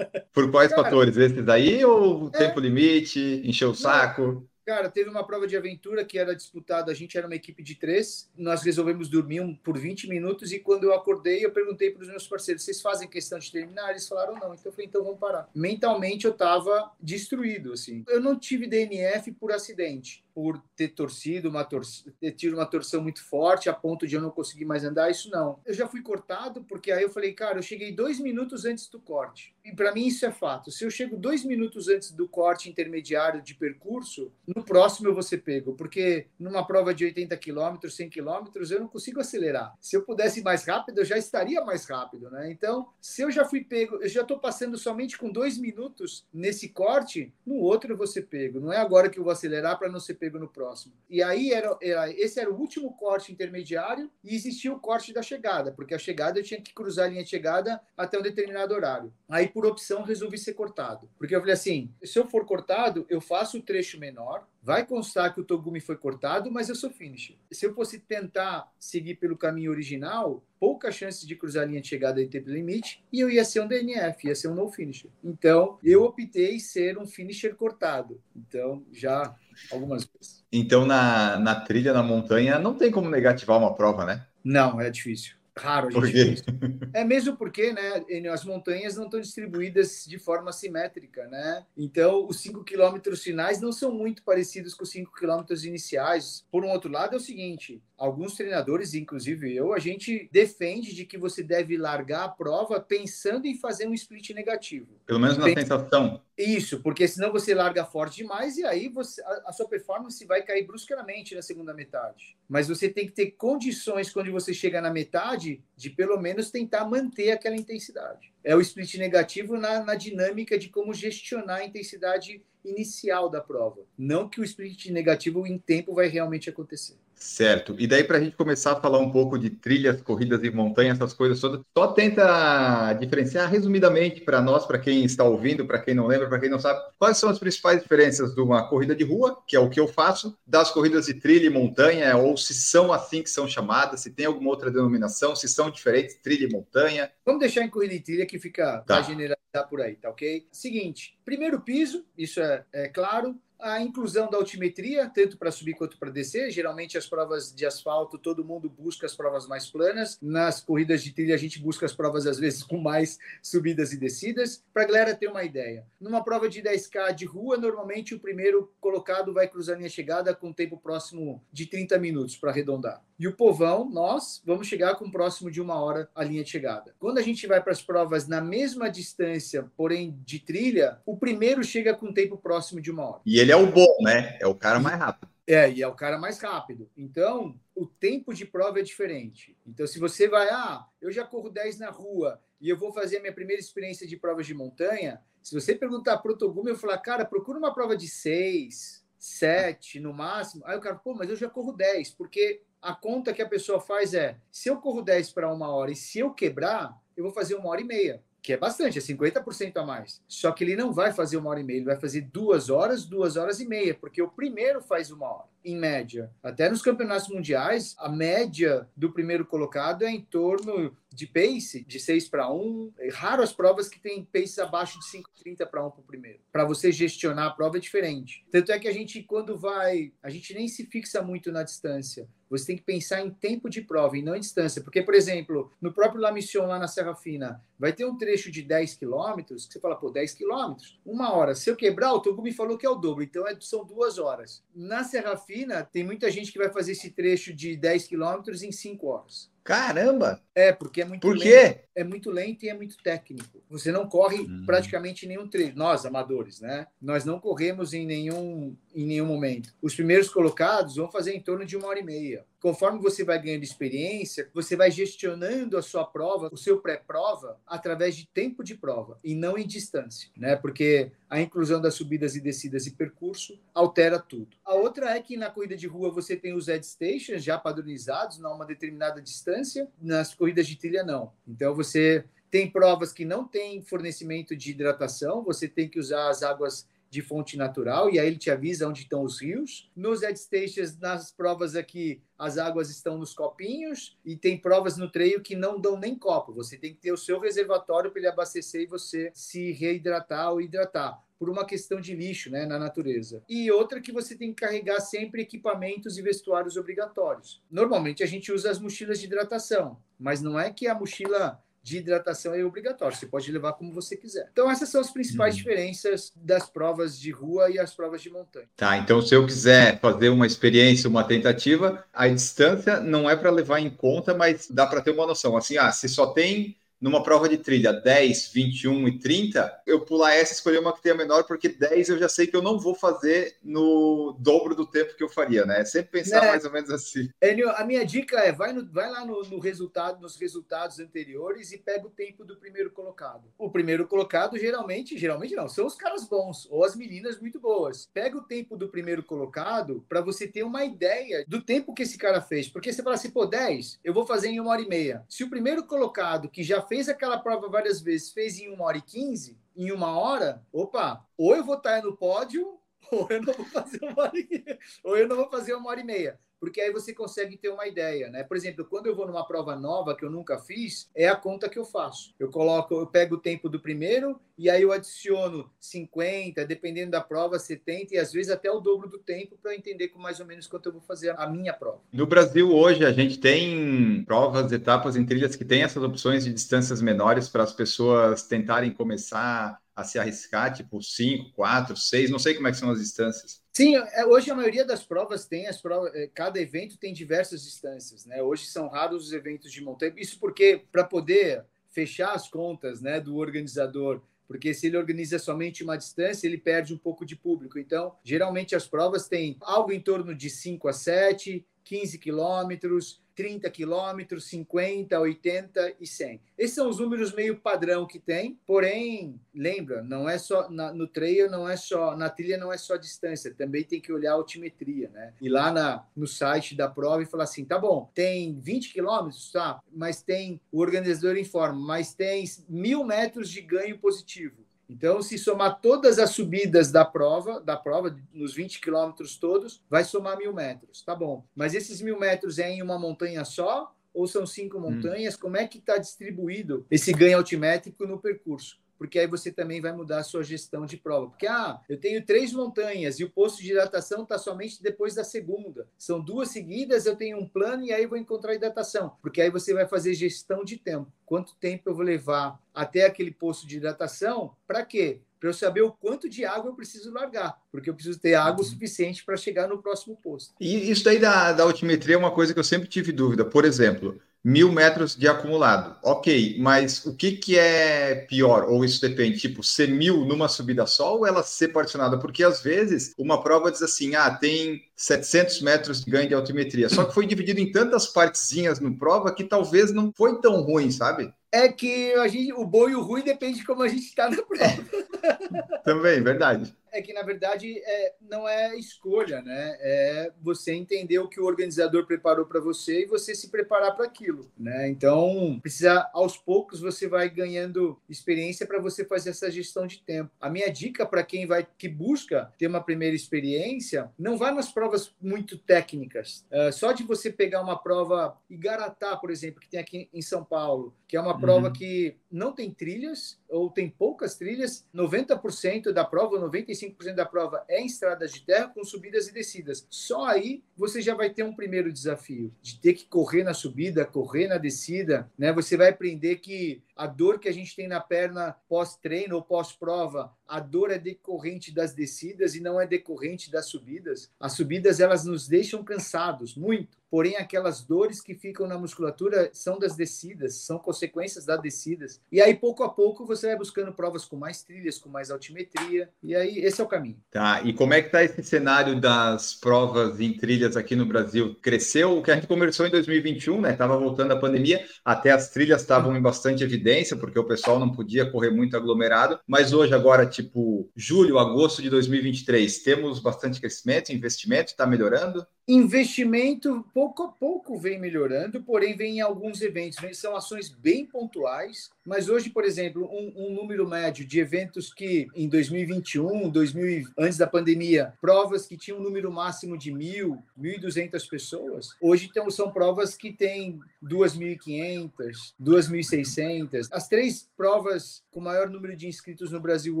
[0.32, 1.16] Por quais Cara, fatores?
[1.16, 2.38] Esses aí ou é...
[2.38, 4.46] tempo limite, encheu o saco?
[4.68, 7.74] Cara, teve uma prova de aventura que era disputada, a gente era uma equipe de
[7.74, 12.08] três, nós resolvemos dormir por 20 minutos e quando eu acordei, eu perguntei para os
[12.10, 13.88] meus parceiros, vocês fazem questão de terminar?
[13.88, 15.48] Eles falaram não, então eu falei, então vamos parar.
[15.54, 18.04] Mentalmente eu estava destruído, assim.
[18.06, 21.82] Eu não tive DNF por acidente, por ter torcido, uma tor
[22.20, 25.28] ter tido uma torção muito forte a ponto de eu não conseguir mais andar, isso
[25.32, 25.58] não.
[25.66, 29.00] Eu já fui cortado porque aí eu falei, cara, eu cheguei dois minutos antes do
[29.00, 29.52] corte.
[29.64, 30.70] E para mim isso é fato.
[30.70, 35.24] Se eu chego dois minutos antes do corte intermediário de percurso, no próximo eu vou
[35.24, 39.74] ser pego, porque numa prova de 80 km, 100 km, eu não consigo acelerar.
[39.80, 42.48] Se eu pudesse ir mais rápido, eu já estaria mais rápido, né?
[42.48, 46.68] Então, se eu já fui pego, eu já estou passando somente com dois minutos nesse
[46.68, 48.60] corte, no outro eu vou ser pego.
[48.60, 50.94] Não é agora que eu vou acelerar para não ser pego no próximo.
[51.08, 55.22] E aí era, era, esse era o último corte intermediário e existia o corte da
[55.22, 58.74] chegada, porque a chegada eu tinha que cruzar a linha de chegada até um determinado
[58.74, 59.12] horário.
[59.28, 61.08] Aí, por opção, resolvi ser cortado.
[61.16, 65.32] Porque eu falei assim: se eu for cortado, eu faço o trecho menor, Vai constar
[65.32, 67.36] que o Togumi foi cortado, mas eu sou finisher.
[67.50, 71.88] Se eu fosse tentar seguir pelo caminho original, pouca chance de cruzar a linha de
[71.88, 75.10] chegada em tempo limite e eu ia ser um DNF, ia ser um no finisher.
[75.24, 78.20] Então, eu optei ser um finisher cortado.
[78.36, 79.34] Então, já
[79.70, 80.44] algumas vezes.
[80.52, 84.26] Então, na, na trilha, na montanha, não tem como negativar uma prova, né?
[84.44, 86.88] Não, é difícil raro a gente Por quê?
[86.94, 91.66] É mesmo porque né, as montanhas não estão distribuídas de forma simétrica, né?
[91.76, 96.46] Então, os 5 quilômetros finais não são muito parecidos com os 5 quilômetros iniciais.
[96.50, 101.04] Por um outro lado, é o seguinte: alguns treinadores, inclusive eu, a gente defende de
[101.04, 104.86] que você deve largar a prova pensando em fazer um split negativo.
[105.04, 105.60] Pelo menos na Pensa...
[105.62, 106.22] sensação.
[106.38, 110.42] Isso, porque senão você larga forte demais e aí você, a, a, sua performance vai
[110.42, 112.38] cair bruscamente na segunda metade.
[112.48, 116.84] Mas você tem que ter condições quando você chega na metade de pelo menos tentar
[116.84, 118.32] manter aquela intensidade.
[118.44, 123.84] É o split negativo na, na dinâmica de como gestionar a intensidade inicial da prova.
[123.96, 126.96] Não que o split negativo em tempo vai realmente acontecer.
[127.18, 127.74] Certo.
[127.78, 130.96] E daí, para a gente começar a falar um pouco de trilhas, corridas e montanhas,
[130.96, 135.94] essas coisas todas, só tenta diferenciar resumidamente para nós, para quem está ouvindo, para quem
[135.94, 139.04] não lembra, para quem não sabe, quais são as principais diferenças de uma corrida de
[139.04, 142.54] rua, que é o que eu faço, das corridas de trilha e montanha, ou se
[142.54, 146.52] são assim que são chamadas, se tem alguma outra denominação, se são diferentes, trilha e
[146.52, 147.10] montanha.
[147.24, 149.02] Vamos deixar em corrida e trilha que fica tá.
[149.02, 150.46] generalizar por aí, tá ok?
[150.52, 155.98] Seguinte, primeiro piso, isso é, é claro a inclusão da altimetria, tanto para subir quanto
[155.98, 156.50] para descer.
[156.50, 160.18] Geralmente, as provas de asfalto, todo mundo busca as provas mais planas.
[160.22, 163.96] Nas corridas de trilha, a gente busca as provas, às vezes, com mais subidas e
[163.96, 164.62] descidas.
[164.72, 168.72] Para a galera ter uma ideia, numa prova de 10K de rua, normalmente o primeiro
[168.80, 173.02] colocado vai cruzar a linha chegada com tempo próximo de 30 minutos, para arredondar.
[173.18, 176.94] E o povão, nós, vamos chegar com próximo de uma hora a linha de chegada.
[177.00, 181.64] Quando a gente vai para as provas na mesma distância, porém de trilha, o primeiro
[181.64, 183.20] chega com tempo próximo de uma hora.
[183.26, 184.36] E ele é o bom, né?
[184.40, 185.30] É o cara mais rápido.
[185.46, 186.90] É, e é o cara mais rápido.
[186.96, 189.56] Então, o tempo de prova é diferente.
[189.66, 193.20] Então, se você vai, ah, eu já corro 10 na rua e eu vou fazer
[193.20, 196.98] minha primeira experiência de provas de montanha, se você perguntar para o Togumi, eu falar,
[196.98, 200.62] cara, procura uma prova de 6, 7 no máximo.
[200.66, 203.80] Aí o cara, pô, mas eu já corro 10, porque a conta que a pessoa
[203.80, 207.32] faz é: se eu corro 10 para uma hora e se eu quebrar, eu vou
[207.32, 210.22] fazer uma hora e meia que é bastante, é 50% a mais.
[210.28, 213.04] Só que ele não vai fazer uma hora e meia, ele vai fazer duas horas,
[213.04, 216.30] duas horas e meia, porque o primeiro faz uma hora, em média.
[216.42, 221.98] Até nos campeonatos mundiais, a média do primeiro colocado é em torno de pace de
[221.98, 222.92] 6 para 1.
[222.98, 226.40] É raro as provas que tem pace abaixo de 5,30 para 1 para o primeiro.
[226.52, 228.44] Para você gestionar a prova é diferente.
[228.50, 232.28] Tanto é que a gente, quando vai, a gente nem se fixa muito na distância.
[232.50, 234.82] Você tem que pensar em tempo de prova e não em distância.
[234.82, 238.50] Porque, por exemplo, no próprio La Mission, lá na Serra Fina, vai ter um trecho
[238.50, 241.54] de 10 quilômetros que você fala, pô, 10 quilômetros, uma hora.
[241.54, 244.18] Se eu quebrar, o Togo me falou que é o dobro, então é, são duas
[244.18, 244.64] horas.
[244.74, 248.70] Na Serra Fina, tem muita gente que vai fazer esse trecho de 10 quilômetros em
[248.70, 249.50] 5 horas.
[249.68, 250.40] Caramba!
[250.54, 251.42] É, porque é muito Por lento.
[251.42, 251.80] quê?
[251.94, 253.62] É muito lento e é muito técnico.
[253.68, 254.62] Você não corre Hum.
[254.64, 255.76] praticamente nenhum trecho.
[255.76, 256.86] Nós, amadores, né?
[257.00, 259.72] Nós não corremos em nenhum, em nenhum momento.
[259.82, 262.44] Os primeiros colocados vão fazer em torno de uma hora e meia.
[262.60, 268.16] Conforme você vai ganhando experiência, você vai gestionando a sua prova, o seu pré-prova, através
[268.16, 270.56] de tempo de prova e não em distância, né?
[270.56, 274.56] Porque a inclusão das subidas e descidas e percurso altera tudo.
[274.64, 278.42] A outra é que na corrida de rua você tem os head stations já padronizados
[278.44, 279.57] a uma determinada distância,
[280.00, 281.32] nas corridas de trilha não.
[281.46, 286.42] Então você tem provas que não tem fornecimento de hidratação, você tem que usar as
[286.42, 289.90] águas de fonte natural, e aí ele te avisa onde estão os rios.
[289.96, 295.10] Nos head stations, nas provas aqui, as águas estão nos copinhos, e tem provas no
[295.10, 296.52] treino que não dão nem copo.
[296.52, 300.60] Você tem que ter o seu reservatório para ele abastecer e você se reidratar ou
[300.60, 303.42] hidratar por uma questão de lixo né, na natureza.
[303.48, 307.62] E outra que você tem que carregar sempre equipamentos e vestuários obrigatórios.
[307.70, 311.98] Normalmente a gente usa as mochilas de hidratação, mas não é que a mochila de
[311.98, 314.48] hidratação é obrigatório, você pode levar como você quiser.
[314.52, 315.58] Então, essas são as principais Uhum.
[315.58, 318.68] diferenças das provas de rua e as provas de montanha.
[318.76, 323.50] Tá, então se eu quiser fazer uma experiência, uma tentativa, a distância não é para
[323.50, 325.56] levar em conta, mas dá para ter uma noção.
[325.56, 330.34] Assim, ah, se só tem numa prova de trilha 10, 21 e 30, eu pular
[330.34, 332.78] essa e escolher uma que tenha menor, porque 10 eu já sei que eu não
[332.78, 335.80] vou fazer no dobro do tempo que eu faria, né?
[335.80, 336.48] É sempre pensar Né?
[336.48, 337.28] mais ou menos assim.
[337.42, 341.72] Enio, a minha dica é vai, no- vai lá no, no resultado, nos resultados anteriores
[341.72, 343.44] e pega o tempo do primeiro colocado.
[343.58, 348.08] O primeiro colocado geralmente, geralmente não, são os caras bons ou as meninas muito boas.
[348.12, 352.18] Pega o tempo do primeiro colocado para você ter uma ideia do tempo que esse
[352.18, 354.88] cara fez, porque você fala assim, pô, 10, eu vou fazer em uma hora e
[354.88, 355.24] meia.
[355.28, 358.98] Se o primeiro colocado que já fez aquela prova várias vezes fez em uma hora
[358.98, 362.78] e quinze, em uma hora, opa, ou eu vou estar no pódio
[363.12, 364.78] ou eu não vou fazer uma hora e.
[365.02, 366.38] Ou eu não vou fazer uma hora e meia.
[366.60, 368.42] Porque aí você consegue ter uma ideia, né?
[368.42, 371.68] Por exemplo, quando eu vou numa prova nova que eu nunca fiz, é a conta
[371.68, 372.34] que eu faço.
[372.38, 377.20] Eu coloco, eu pego o tempo do primeiro e aí eu adiciono 50, dependendo da
[377.20, 380.46] prova, 70 e às vezes até o dobro do tempo para entender com mais ou
[380.46, 382.00] menos quanto eu vou fazer a minha prova.
[382.12, 386.52] No Brasil, hoje, a gente tem provas, etapas em trilhas que tem essas opções de
[386.52, 392.38] distâncias menores para as pessoas tentarem começar a se arriscar, tipo 5, 4, 6, não
[392.38, 393.60] sei como é que são as distâncias.
[393.78, 397.62] Sim, é, hoje a maioria das provas tem as provas, é, cada evento tem diversas
[397.62, 398.42] distâncias, né?
[398.42, 400.12] Hoje são raros os eventos de montanha.
[400.16, 405.84] Isso porque para poder fechar as contas, né, do organizador, porque se ele organiza somente
[405.84, 407.78] uma distância, ele perde um pouco de público.
[407.78, 413.70] Então, geralmente as provas têm algo em torno de 5 a 7, 15 quilômetros, 30
[413.70, 416.40] quilômetros, 50, 80 e 100.
[416.58, 421.06] Esses são os números meio padrão que tem, porém, lembra, não é só na, no
[421.06, 424.34] trail, não é só na trilha, não é só distância, também tem que olhar a
[424.34, 425.34] altimetria, né?
[425.40, 429.52] Ir lá na, no site da prova e falar assim, tá bom, tem 20 quilômetros,
[429.52, 429.80] tá?
[429.92, 434.67] Mas tem o organizador informa, mas tem mil metros de ganho positivo.
[434.88, 440.02] Então, se somar todas as subidas da prova, da prova, nos 20 quilômetros todos, vai
[440.02, 441.02] somar mil metros.
[441.02, 441.44] Tá bom.
[441.54, 443.94] Mas esses mil metros é em uma montanha só?
[444.14, 445.34] Ou são cinco montanhas?
[445.34, 445.38] Hum.
[445.40, 448.78] Como é que está distribuído esse ganho altimétrico no percurso?
[448.98, 451.28] Porque aí você também vai mudar a sua gestão de prova.
[451.28, 455.22] Porque, ah, eu tenho três montanhas e o posto de hidratação está somente depois da
[455.22, 455.86] segunda.
[455.96, 459.12] São duas seguidas, eu tenho um plano e aí vou encontrar hidratação.
[459.22, 461.10] Porque aí você vai fazer gestão de tempo.
[461.24, 464.56] Quanto tempo eu vou levar até aquele posto de hidratação?
[464.66, 465.20] Para quê?
[465.38, 467.56] Para eu saber o quanto de água eu preciso largar.
[467.70, 470.52] Porque eu preciso ter água suficiente para chegar no próximo posto.
[470.60, 473.44] E isso daí da, da altimetria é uma coisa que eu sempre tive dúvida.
[473.44, 475.94] Por exemplo, mil metros de acumulado.
[476.02, 478.64] Ok, mas o que, que é pior?
[478.66, 482.18] Ou isso depende, tipo, ser mil numa subida só ou ela ser particionada?
[482.18, 486.88] Porque às vezes uma prova diz assim, ah, tem 700 metros de ganho de altimetria,
[486.88, 490.90] só que foi dividido em tantas partezinhas no prova que talvez não foi tão ruim,
[490.90, 491.30] sabe?
[491.52, 494.30] É que a gente, o bom e o ruim depende de como a gente está
[494.30, 494.84] na prova.
[495.84, 499.76] Também, verdade é que, na verdade, é, não é escolha, né?
[499.80, 504.04] É você entender o que o organizador preparou para você e você se preparar para
[504.04, 504.88] aquilo, né?
[504.88, 510.30] Então, precisa, aos poucos, você vai ganhando experiência para você fazer essa gestão de tempo.
[510.40, 514.70] A minha dica para quem vai que busca ter uma primeira experiência, não vá nas
[514.72, 516.44] provas muito técnicas.
[516.50, 520.44] É, só de você pegar uma prova Igaratá, por exemplo, que tem aqui em São
[520.44, 521.72] Paulo, que é uma prova uhum.
[521.72, 527.80] que não tem trilhas ou tem poucas trilhas, 90% da prova, 95% da prova é
[527.80, 529.86] em estradas de terra com subidas e descidas.
[529.90, 534.04] Só aí você já vai ter um primeiro desafio de ter que correr na subida,
[534.04, 535.52] correr na descida, né?
[535.52, 540.32] Você vai aprender que a dor que a gente tem na perna pós-treino ou pós-prova,
[540.48, 544.30] a dor é decorrente das descidas e não é decorrente das subidas.
[544.40, 549.78] As subidas elas nos deixam cansados muito, porém aquelas dores que ficam na musculatura são
[549.78, 552.20] das descidas, são consequências das descidas.
[552.32, 556.10] E aí pouco a pouco você vai buscando provas com mais trilhas, com mais altimetria,
[556.22, 557.22] e aí esse é o caminho.
[557.30, 561.54] Tá, e como é que tá esse cenário das provas em trilhas aqui no Brasil?
[561.62, 563.74] Cresceu, o que a gente começou em 2021, né?
[563.74, 567.78] Tava voltando a pandemia, até as trilhas estavam em bastante evidência evidência, porque o pessoal
[567.78, 573.60] não podia correr muito aglomerado, mas hoje, agora, tipo julho, agosto de 2023, temos bastante
[573.60, 575.46] crescimento, investimento, está melhorando?
[575.68, 581.90] Investimento, pouco a pouco vem melhorando, porém vem em alguns eventos, são ações bem pontuais,
[582.06, 587.36] mas hoje, por exemplo, um, um, número médio de eventos que em 2021, 2000, antes
[587.36, 592.70] da pandemia, provas que tinham um número máximo de mil, 1.200 pessoas, hoje então, são
[592.70, 596.88] provas que têm 2.500, 2.600.
[596.90, 600.00] As três provas com maior número de inscritos no Brasil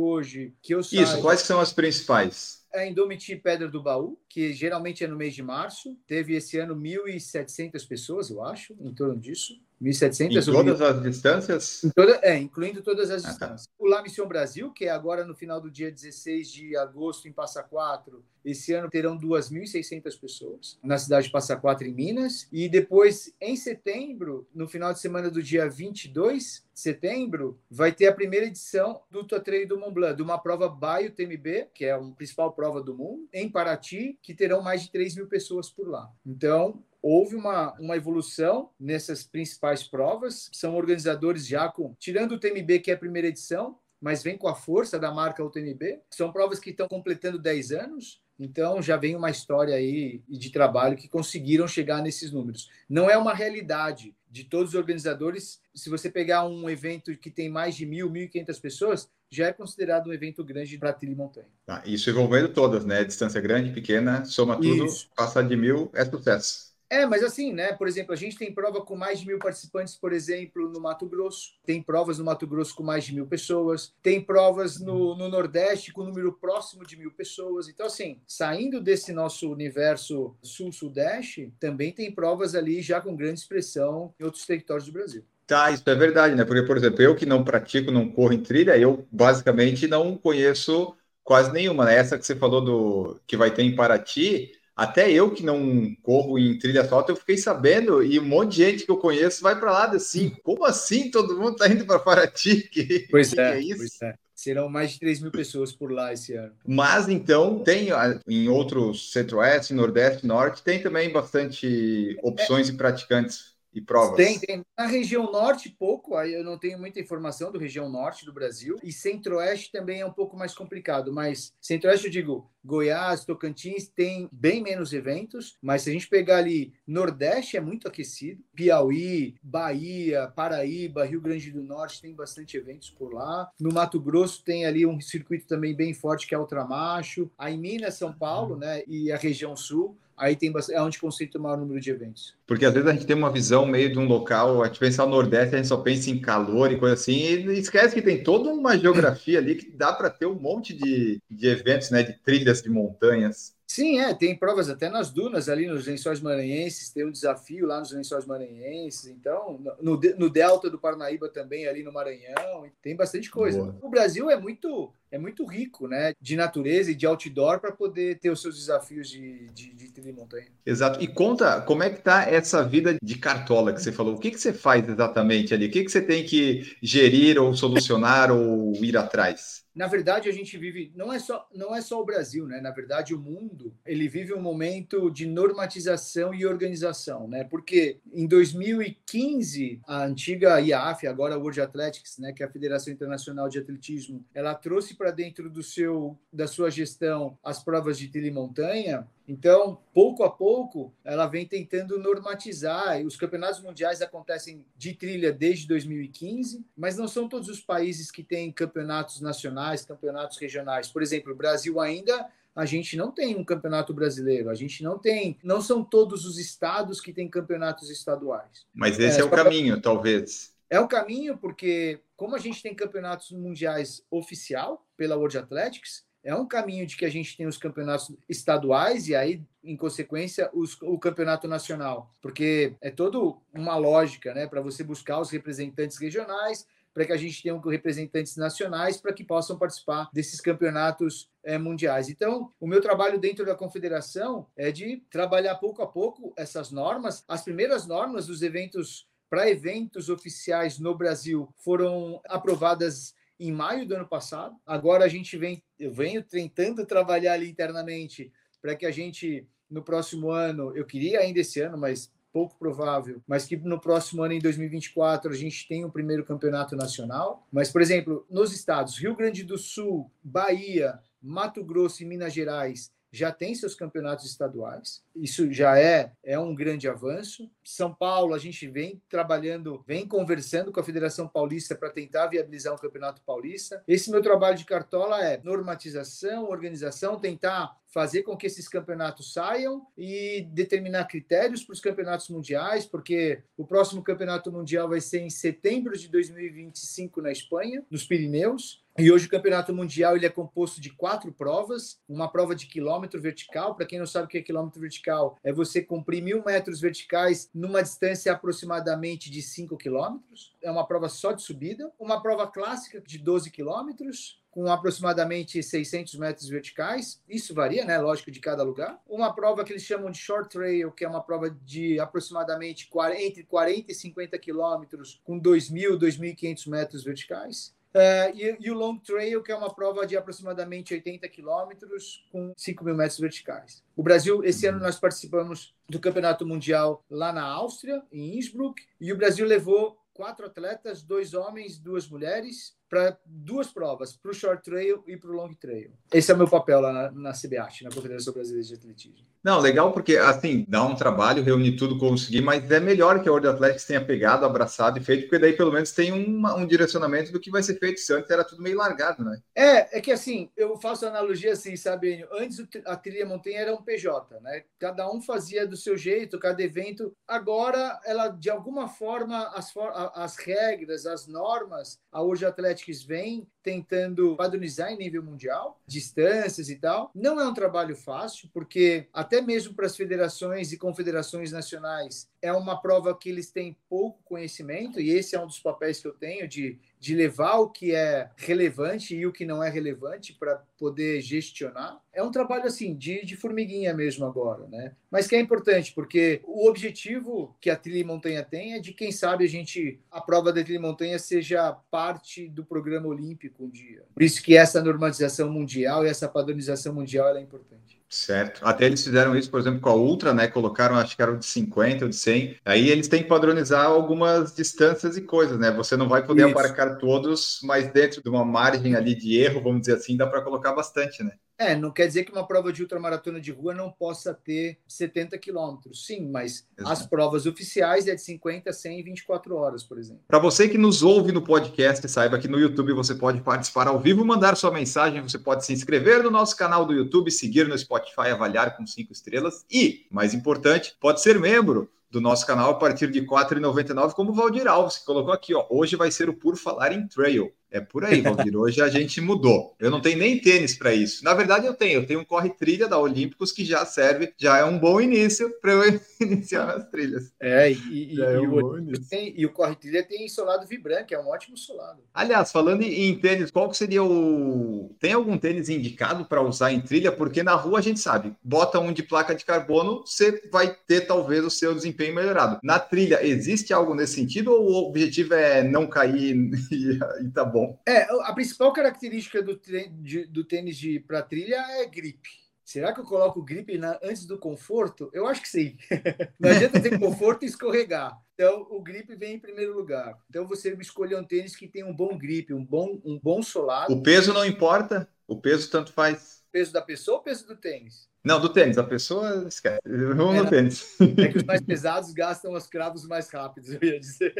[0.00, 1.02] hoje, que eu saiba...
[1.02, 2.57] Isso, quais são as principais?
[2.72, 5.96] É Indomiti Pedra do Baú, que geralmente é no mês de março.
[6.06, 9.60] Teve esse ano 1.700 pessoas, eu acho, em torno disso.
[9.82, 10.48] 1.700.
[10.48, 11.80] Em todas as distâncias?
[11.94, 13.66] Toda, é, incluindo todas as ah, distâncias.
[13.66, 13.72] Tá.
[13.78, 17.32] O La Mission Brasil, que é agora no final do dia 16 de agosto em
[17.32, 22.48] Passa Quatro, esse ano terão 2.600 pessoas na cidade de Passa Quatro, em Minas.
[22.50, 28.06] E depois, em setembro, no final de semana do dia 22 de setembro, vai ter
[28.06, 31.92] a primeira edição do Trail do Mont Blanc, de uma prova Baio TMB, que é
[31.92, 35.88] a principal prova do mundo, em Paraty, que terão mais de 3 mil pessoas por
[35.88, 36.10] lá.
[36.24, 40.48] Então, houve uma, uma evolução nessas principais provas.
[40.52, 44.48] São organizadores já com, tirando o TMB, que é a primeira edição, mas vem com
[44.48, 46.00] a força da marca UTMB.
[46.10, 50.96] São provas que estão completando 10 anos, então já vem uma história aí de trabalho
[50.96, 52.70] que conseguiram chegar nesses números.
[52.88, 55.60] Não é uma realidade de todos os organizadores.
[55.74, 59.48] Se você pegar um evento que tem mais de mil, mil e quinhentas pessoas, já
[59.48, 61.48] é considerado um evento grande para trilha e montanha.
[61.66, 63.04] Tá, isso envolvendo todas, né?
[63.04, 65.08] Distância grande, pequena, soma tudo, isso.
[65.16, 66.67] passar de mil é sucesso.
[66.90, 67.72] É, mas assim, né?
[67.74, 71.06] Por exemplo, a gente tem prova com mais de mil participantes, por exemplo, no Mato
[71.06, 71.52] Grosso.
[71.64, 73.92] Tem provas no Mato Grosso com mais de mil pessoas.
[74.02, 77.68] Tem provas no, no Nordeste com um número próximo de mil pessoas.
[77.68, 84.14] Então, assim, saindo desse nosso universo sul-sudeste, também tem provas ali já com grande expressão
[84.18, 85.22] em outros territórios do Brasil.
[85.46, 86.44] Tá, isso é verdade, né?
[86.44, 90.94] Porque, por exemplo, eu que não pratico, não corro em trilha, eu basicamente não conheço
[91.24, 91.84] quase nenhuma.
[91.84, 91.96] Né?
[91.96, 96.38] Essa que você falou do que vai ter em Paraty até eu que não corro
[96.38, 99.58] em trilha asfalto, eu fiquei sabendo e um monte de gente que eu conheço vai
[99.58, 100.30] para lá assim.
[100.44, 102.68] Como assim todo mundo está indo para Paraty?
[102.70, 103.78] Que, pois, que é, é, isso?
[103.78, 104.14] Pois é.
[104.34, 106.52] Serão mais de 3 mil pessoas por lá esse ano.
[106.64, 107.88] Mas então tem
[108.28, 112.72] em outros centro-oeste, nordeste, norte, tem também bastante opções é.
[112.72, 114.16] e praticantes e provas?
[114.16, 114.64] Tem, tem.
[114.76, 118.76] Na região norte, pouco, aí eu não tenho muita informação do região norte do Brasil.
[118.82, 124.28] E centro-oeste também é um pouco mais complicado, mas centro-oeste eu digo Goiás, Tocantins tem
[124.30, 130.30] bem menos eventos, mas se a gente pegar ali Nordeste é muito aquecido, Piauí, Bahia,
[130.34, 133.50] Paraíba, Rio Grande do Norte tem bastante eventos por lá.
[133.58, 137.30] No Mato Grosso tem ali um circuito também bem forte que é Ultramacho.
[137.38, 141.42] Aí Minas, São Paulo, né, e a região sul aí tem é onde concentra o
[141.42, 142.34] maior número de eventos.
[142.46, 145.04] Porque às vezes a gente tem uma visão meio de um local, a gente pensa
[145.04, 148.22] no Nordeste, a gente só pensa em calor e coisa assim, e esquece que tem
[148.22, 152.12] toda uma geografia ali que dá para ter um monte de, de eventos, né, de
[152.14, 153.57] trilhas de montanhas.
[153.70, 157.78] Sim, é, tem provas até nas dunas ali nos lençóis maranhenses, tem um desafio lá
[157.78, 163.30] nos lençóis maranhenses, então no, no delta do Parnaíba também ali no Maranhão, tem bastante
[163.30, 163.58] coisa.
[163.58, 163.76] Boa.
[163.82, 166.12] O Brasil é muito é muito rico, né?
[166.20, 170.10] De natureza e de outdoor para poder ter os seus desafios de, de, de trilha
[170.10, 170.46] e montanha.
[170.64, 171.02] Exato.
[171.02, 174.14] E conta como é que tá essa vida de cartola que você falou.
[174.14, 175.66] O que, que você faz exatamente ali?
[175.66, 179.64] O que, que você tem que gerir ou solucionar ou ir atrás?
[179.78, 182.60] Na verdade a gente vive não é só não é só o Brasil né?
[182.60, 187.44] Na verdade o mundo ele vive um momento de normatização e organização né?
[187.44, 192.32] Porque em 2015 a antiga IAF agora a World Athletics né?
[192.32, 196.72] Que é a Federação Internacional de Atletismo ela trouxe para dentro do seu da sua
[196.72, 203.02] gestão as provas de trilha e montanha então, pouco a pouco, ela vem tentando normatizar.
[203.02, 208.24] Os campeonatos mundiais acontecem de trilha desde 2015, mas não são todos os países que
[208.24, 210.88] têm campeonatos nacionais, campeonatos regionais.
[210.88, 212.26] Por exemplo, o Brasil ainda
[212.56, 216.38] a gente não tem um campeonato brasileiro, a gente não tem, não são todos os
[216.38, 218.66] estados que têm campeonatos estaduais.
[218.74, 220.52] Mas esse é, é o caminho, talvez.
[220.70, 226.34] É o caminho porque como a gente tem campeonatos mundiais oficial pela World Athletics, é
[226.34, 230.80] um caminho de que a gente tem os campeonatos estaduais e aí, em consequência, os,
[230.82, 233.18] o campeonato nacional, porque é toda
[233.52, 238.36] uma lógica, né, para você buscar os representantes regionais, para que a gente tenha representantes
[238.36, 242.08] nacionais para que possam participar desses campeonatos é, mundiais.
[242.08, 247.24] Então, o meu trabalho dentro da confederação é de trabalhar pouco a pouco essas normas.
[247.28, 253.94] As primeiras normas dos eventos para eventos oficiais no Brasil foram aprovadas em maio do
[253.94, 254.56] ano passado.
[254.66, 259.82] Agora a gente vem, eu venho tentando trabalhar ali internamente para que a gente no
[259.82, 264.34] próximo ano, eu queria ainda esse ano, mas pouco provável, mas que no próximo ano,
[264.34, 267.46] em 2024, a gente tenha o primeiro campeonato nacional.
[267.50, 272.92] Mas, por exemplo, nos estados Rio Grande do Sul, Bahia, Mato Grosso e Minas Gerais
[273.10, 275.02] já tem seus campeonatos estaduais.
[275.14, 277.50] Isso já é, é um grande avanço.
[277.64, 282.74] São Paulo, a gente vem trabalhando, vem conversando com a Federação Paulista para tentar viabilizar
[282.74, 283.82] um campeonato paulista.
[283.86, 289.86] Esse meu trabalho de cartola é normatização, organização, tentar fazer com que esses campeonatos saiam
[289.96, 295.30] e determinar critérios para os campeonatos mundiais, porque o próximo campeonato mundial vai ser em
[295.30, 298.84] setembro de 2025 na Espanha, nos Pirineus.
[299.00, 303.20] E hoje o campeonato mundial ele é composto de quatro provas, uma prova de quilômetro
[303.22, 303.76] vertical.
[303.76, 307.48] Para quem não sabe o que é quilômetro vertical, é você cumprir mil metros verticais
[307.54, 310.56] numa distância aproximadamente de 5 quilômetros.
[310.60, 311.92] É uma prova só de subida.
[311.96, 317.22] Uma prova clássica de 12 quilômetros com aproximadamente 600 metros verticais.
[317.28, 317.98] Isso varia, né?
[317.98, 319.00] Lógico, de cada lugar.
[319.08, 323.22] Uma prova que eles chamam de short trail, que é uma prova de aproximadamente 40,
[323.22, 327.77] entre 40 e 50 quilômetros, com 2.000, 2.500 metros verticais.
[327.94, 332.52] Uh, e, e, o Long Trail, que é uma prova de aproximadamente 80 quilômetros com
[332.56, 333.82] 5 mil metros verticais.
[333.96, 339.12] O Brasil, esse ano nós participamos do Campeonato Mundial lá na Áustria, em Innsbruck, e
[339.12, 344.62] o Brasil levou quatro atletas, dois homens, duas mulheres, para duas provas, para o short
[344.62, 345.92] trail e para o long trail.
[346.12, 349.26] Esse é o meu papel lá na, na CBAT, na Confederação Brasileira de Atletismo.
[349.42, 353.32] Não, legal, porque assim, dá um trabalho, reunir tudo, conseguir, mas é melhor que a
[353.32, 357.30] World Athletics tenha pegado, abraçado e feito, porque daí pelo menos tem uma, um direcionamento
[357.30, 358.00] do que vai ser feito.
[358.00, 359.40] Se antes era tudo meio largado, né?
[359.54, 362.26] É, é que assim, eu faço analogia assim, sabe?
[362.32, 364.64] Antes a trilha montanha era um PJ, né?
[364.78, 367.14] Cada um fazia do seu jeito, cada evento.
[367.26, 369.72] Agora, ela, de alguma forma, as,
[370.14, 376.76] as regras, as normas, a World Athletics vem tentando padronizar em nível mundial, distâncias e
[376.76, 377.10] tal.
[377.14, 382.52] Não é um trabalho fácil, porque até mesmo para as federações e confederações nacionais é
[382.52, 386.12] uma prova que eles têm pouco conhecimento, e esse é um dos papéis que eu
[386.12, 390.56] tenho de, de levar o que é relevante e o que não é relevante para
[390.78, 392.00] poder gestionar.
[392.12, 394.94] É um trabalho assim de, de formiguinha mesmo agora, né?
[395.10, 399.12] Mas que é importante, porque o objetivo que a trilha montanha tem é de, quem
[399.12, 404.04] sabe, a gente, a prova da trilha montanha seja parte do programa olímpico um dia.
[404.14, 407.97] Por isso que essa normalização mundial e essa padronização mundial é importante.
[408.10, 408.62] Certo.
[408.64, 410.48] Até eles fizeram isso, por exemplo, com a Ultra, né?
[410.48, 412.58] Colocaram, acho que era de 50 ou de 100.
[412.64, 415.70] Aí eles têm que padronizar algumas distâncias e coisas, né?
[415.72, 416.52] Você não vai poder isso.
[416.58, 420.42] abarcar todos, mas dentro de uma margem ali de erro, vamos dizer assim, dá para
[420.42, 421.32] colocar bastante, né?
[421.58, 425.36] É, não quer dizer que uma prova de ultramaratona de rua não possa ter 70
[425.38, 426.06] quilômetros.
[426.06, 426.92] Sim, mas Exato.
[426.92, 430.22] as provas oficiais é de 50, 100 e 24 horas, por exemplo.
[430.28, 433.98] Para você que nos ouve no podcast, saiba que no YouTube você pode participar ao
[433.98, 437.76] vivo, mandar sua mensagem, você pode se inscrever no nosso canal do YouTube, seguir no
[437.76, 442.74] Spotify, avaliar com cinco estrelas e, mais importante, pode ser membro do nosso canal a
[442.74, 445.66] partir de R$ 4,99, como o Valdir Alves, que colocou aqui, ó.
[445.68, 447.52] Hoje vai ser o Por Falar em Trail.
[447.70, 448.56] É por aí, Valdir.
[448.56, 449.74] Hoje a gente mudou.
[449.78, 451.22] Eu não tenho nem tênis para isso.
[451.22, 452.00] Na verdade, eu tenho.
[452.00, 455.72] Eu tenho um corre-trilha da Olímpicos que já serve, já é um bom início para
[455.72, 457.32] eu iniciar nas trilhas.
[457.40, 461.20] É, e, e, é um o, tem, e o corre-trilha tem solado vibrante, que é
[461.20, 462.00] um ótimo solado.
[462.14, 464.94] Aliás, falando em, tênis, qual seria o.
[464.98, 467.12] Tem algum tênis indicado para usar em trilha?
[467.12, 471.02] Porque na rua a gente sabe, bota um de placa de carbono, você vai ter
[471.02, 472.58] talvez o seu desempenho melhorado.
[472.62, 476.34] Na trilha, existe algo nesse sentido ou o objetivo é não cair
[476.72, 477.57] e, e tá bom?
[477.58, 477.80] Bom.
[477.86, 479.60] É, a principal característica do,
[480.00, 482.28] de, do tênis de para trilha é gripe.
[482.68, 485.08] Será que eu coloco gripe na, antes do conforto?
[485.14, 485.78] Eu acho que sim.
[486.38, 488.14] Não adianta ter conforto e escorregar.
[488.34, 490.14] Então, o grip vem em primeiro lugar.
[490.28, 493.94] Então, você escolher um tênis que tem um bom grip, um bom, um bom solado.
[493.94, 495.08] O peso não importa?
[495.26, 496.37] O peso tanto faz.
[496.50, 498.08] Peso da pessoa ou peso do tênis?
[498.24, 498.76] Não, do tênis.
[498.76, 499.80] A pessoa esquece.
[499.86, 500.96] Vamos é, no tênis.
[501.00, 504.34] É que os mais pesados gastam os cravos mais rápidos, eu ia dizer.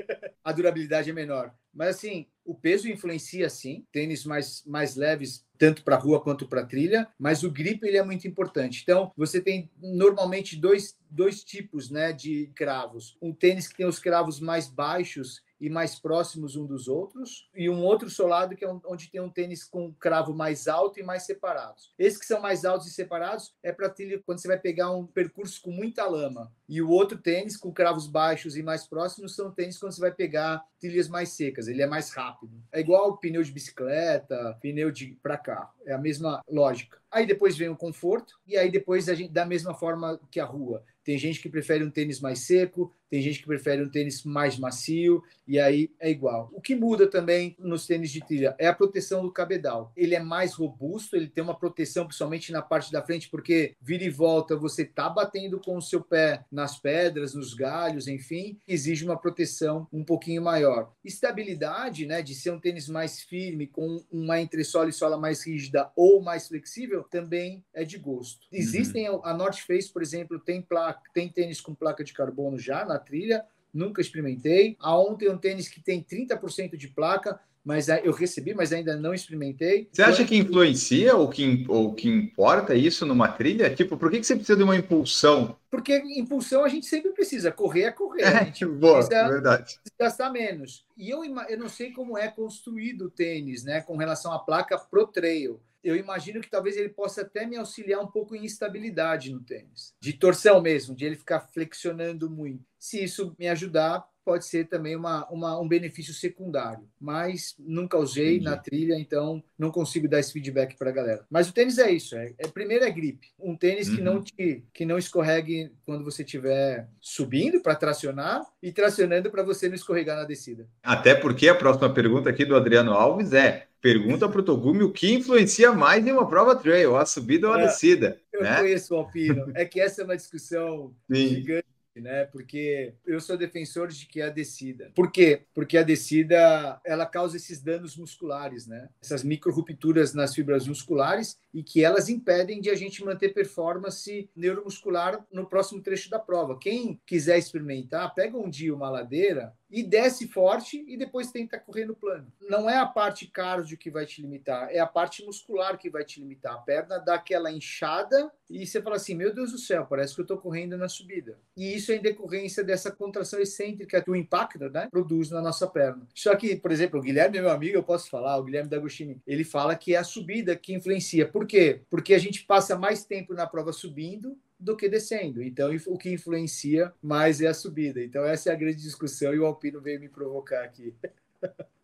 [0.44, 1.54] A durabilidade é menor.
[1.72, 3.86] Mas, assim, o peso influencia, sim.
[3.92, 7.08] Tênis mais, mais leves, tanto para rua quanto para trilha.
[7.18, 8.80] Mas o grip, ele é muito importante.
[8.82, 13.16] Então, você tem, normalmente, dois, dois tipos né, de cravos.
[13.22, 17.68] Um tênis que tem os cravos mais baixos e mais próximos um dos outros, e
[17.68, 21.24] um outro solado que é onde tem um tênis com cravo mais alto e mais
[21.24, 21.92] separados.
[21.98, 25.06] Esses que são mais altos e separados é para trilha quando você vai pegar um
[25.06, 26.52] percurso com muita lama.
[26.68, 30.12] E o outro tênis com cravos baixos e mais próximos são tênis quando você vai
[30.12, 32.62] pegar trilhas mais secas, ele é mais rápido.
[32.70, 36.98] É igual pneu de bicicleta, pneu de para carro, é a mesma lógica.
[37.10, 40.44] Aí depois vem o conforto e aí depois a gente da mesma forma que a
[40.44, 40.84] rua.
[41.02, 44.58] Tem gente que prefere um tênis mais seco, tem gente que prefere um tênis mais
[44.58, 46.50] macio, e aí é igual.
[46.52, 49.92] O que muda também nos tênis de trilha é a proteção do cabedal.
[49.96, 54.04] Ele é mais robusto, ele tem uma proteção principalmente na parte da frente, porque vira
[54.04, 59.04] e volta, você tá batendo com o seu pé nas pedras, nos galhos, enfim, exige
[59.04, 60.92] uma proteção um pouquinho maior.
[61.04, 65.90] Estabilidade, né, de ser um tênis mais firme, com uma entressola e sola mais rígida
[65.96, 68.40] ou mais flexível, também é de gosto.
[68.52, 68.58] Uhum.
[68.58, 69.24] Existem, uhum.
[69.24, 72.97] a North Face, por exemplo, tem placa tem tênis com placa de carbono já na
[72.98, 74.76] trilha, nunca experimentei.
[74.80, 79.12] A ontem um tênis que tem 30% de placa, mas eu recebi, mas ainda não
[79.12, 79.88] experimentei.
[79.92, 83.74] Você acha que influencia ou que, ou que importa isso numa trilha?
[83.74, 85.54] Tipo, por que, que você precisa de uma impulsão?
[85.70, 87.52] Porque impulsão a gente sempre precisa.
[87.52, 88.22] Correr é correr.
[88.22, 89.78] É, a gente boa, precisa, verdade.
[90.00, 90.86] gastar menos.
[90.96, 93.82] E eu, eu não sei como é construído o tênis, né?
[93.82, 98.00] Com relação à placa pro trail eu imagino que talvez ele possa até me auxiliar
[98.00, 102.64] um pouco em instabilidade no tênis, de torção mesmo, de ele ficar flexionando muito.
[102.78, 106.84] Se isso me ajudar, pode ser também uma, uma, um benefício secundário.
[107.00, 108.44] Mas nunca usei Entendi.
[108.44, 111.24] na trilha, então não consigo dar esse feedback para a galera.
[111.30, 112.14] Mas o tênis é isso.
[112.14, 113.28] É, é primeiro é gripe.
[113.40, 113.96] Um tênis uhum.
[113.96, 114.22] que não uhum.
[114.22, 119.74] te que não escorregue quando você estiver subindo para tracionar e tracionando para você não
[119.74, 120.68] escorregar na descida.
[120.82, 124.92] Até porque a próxima pergunta aqui do Adriano Alves é Pergunta para o Togumi o
[124.92, 128.20] que influencia mais em uma prova trail, a subida ou a é, descida.
[128.32, 128.58] Eu né?
[128.58, 129.52] conheço o Alpino.
[129.54, 131.28] É que essa é uma discussão Sim.
[131.28, 132.24] gigante né?
[132.26, 134.90] Porque eu sou defensor de que a descida.
[134.94, 135.42] Por quê?
[135.54, 138.88] Porque a descida ela causa esses danos musculares, né?
[139.02, 144.30] Essas micro rupturas nas fibras musculares e que elas impedem de a gente manter performance
[144.34, 146.58] neuromuscular no próximo trecho da prova.
[146.58, 151.84] Quem quiser experimentar, pega um dia uma ladeira e desce forte e depois tenta correr
[151.84, 152.32] no plano.
[152.48, 156.04] Não é a parte cardio que vai te limitar, é a parte muscular que vai
[156.04, 156.54] te limitar.
[156.54, 160.20] A perna dá aquela inchada e você fala assim: meu Deus do céu, parece que
[160.20, 161.38] eu estou correndo na subida.
[161.56, 165.66] E isso é em decorrência dessa contração excêntrica que o impacto né, produz na nossa
[165.66, 166.06] perna.
[166.14, 169.44] Só que, por exemplo, o Guilherme, meu amigo, eu posso falar, o Guilherme D'Agostini, ele
[169.44, 171.28] fala que é a subida que influencia.
[171.28, 171.82] Por quê?
[171.90, 175.42] Porque a gente passa mais tempo na prova subindo do que descendo.
[175.42, 178.02] Então, o que influencia mais é a subida.
[178.02, 180.94] Então, essa é a grande discussão e o Alpino veio me provocar aqui.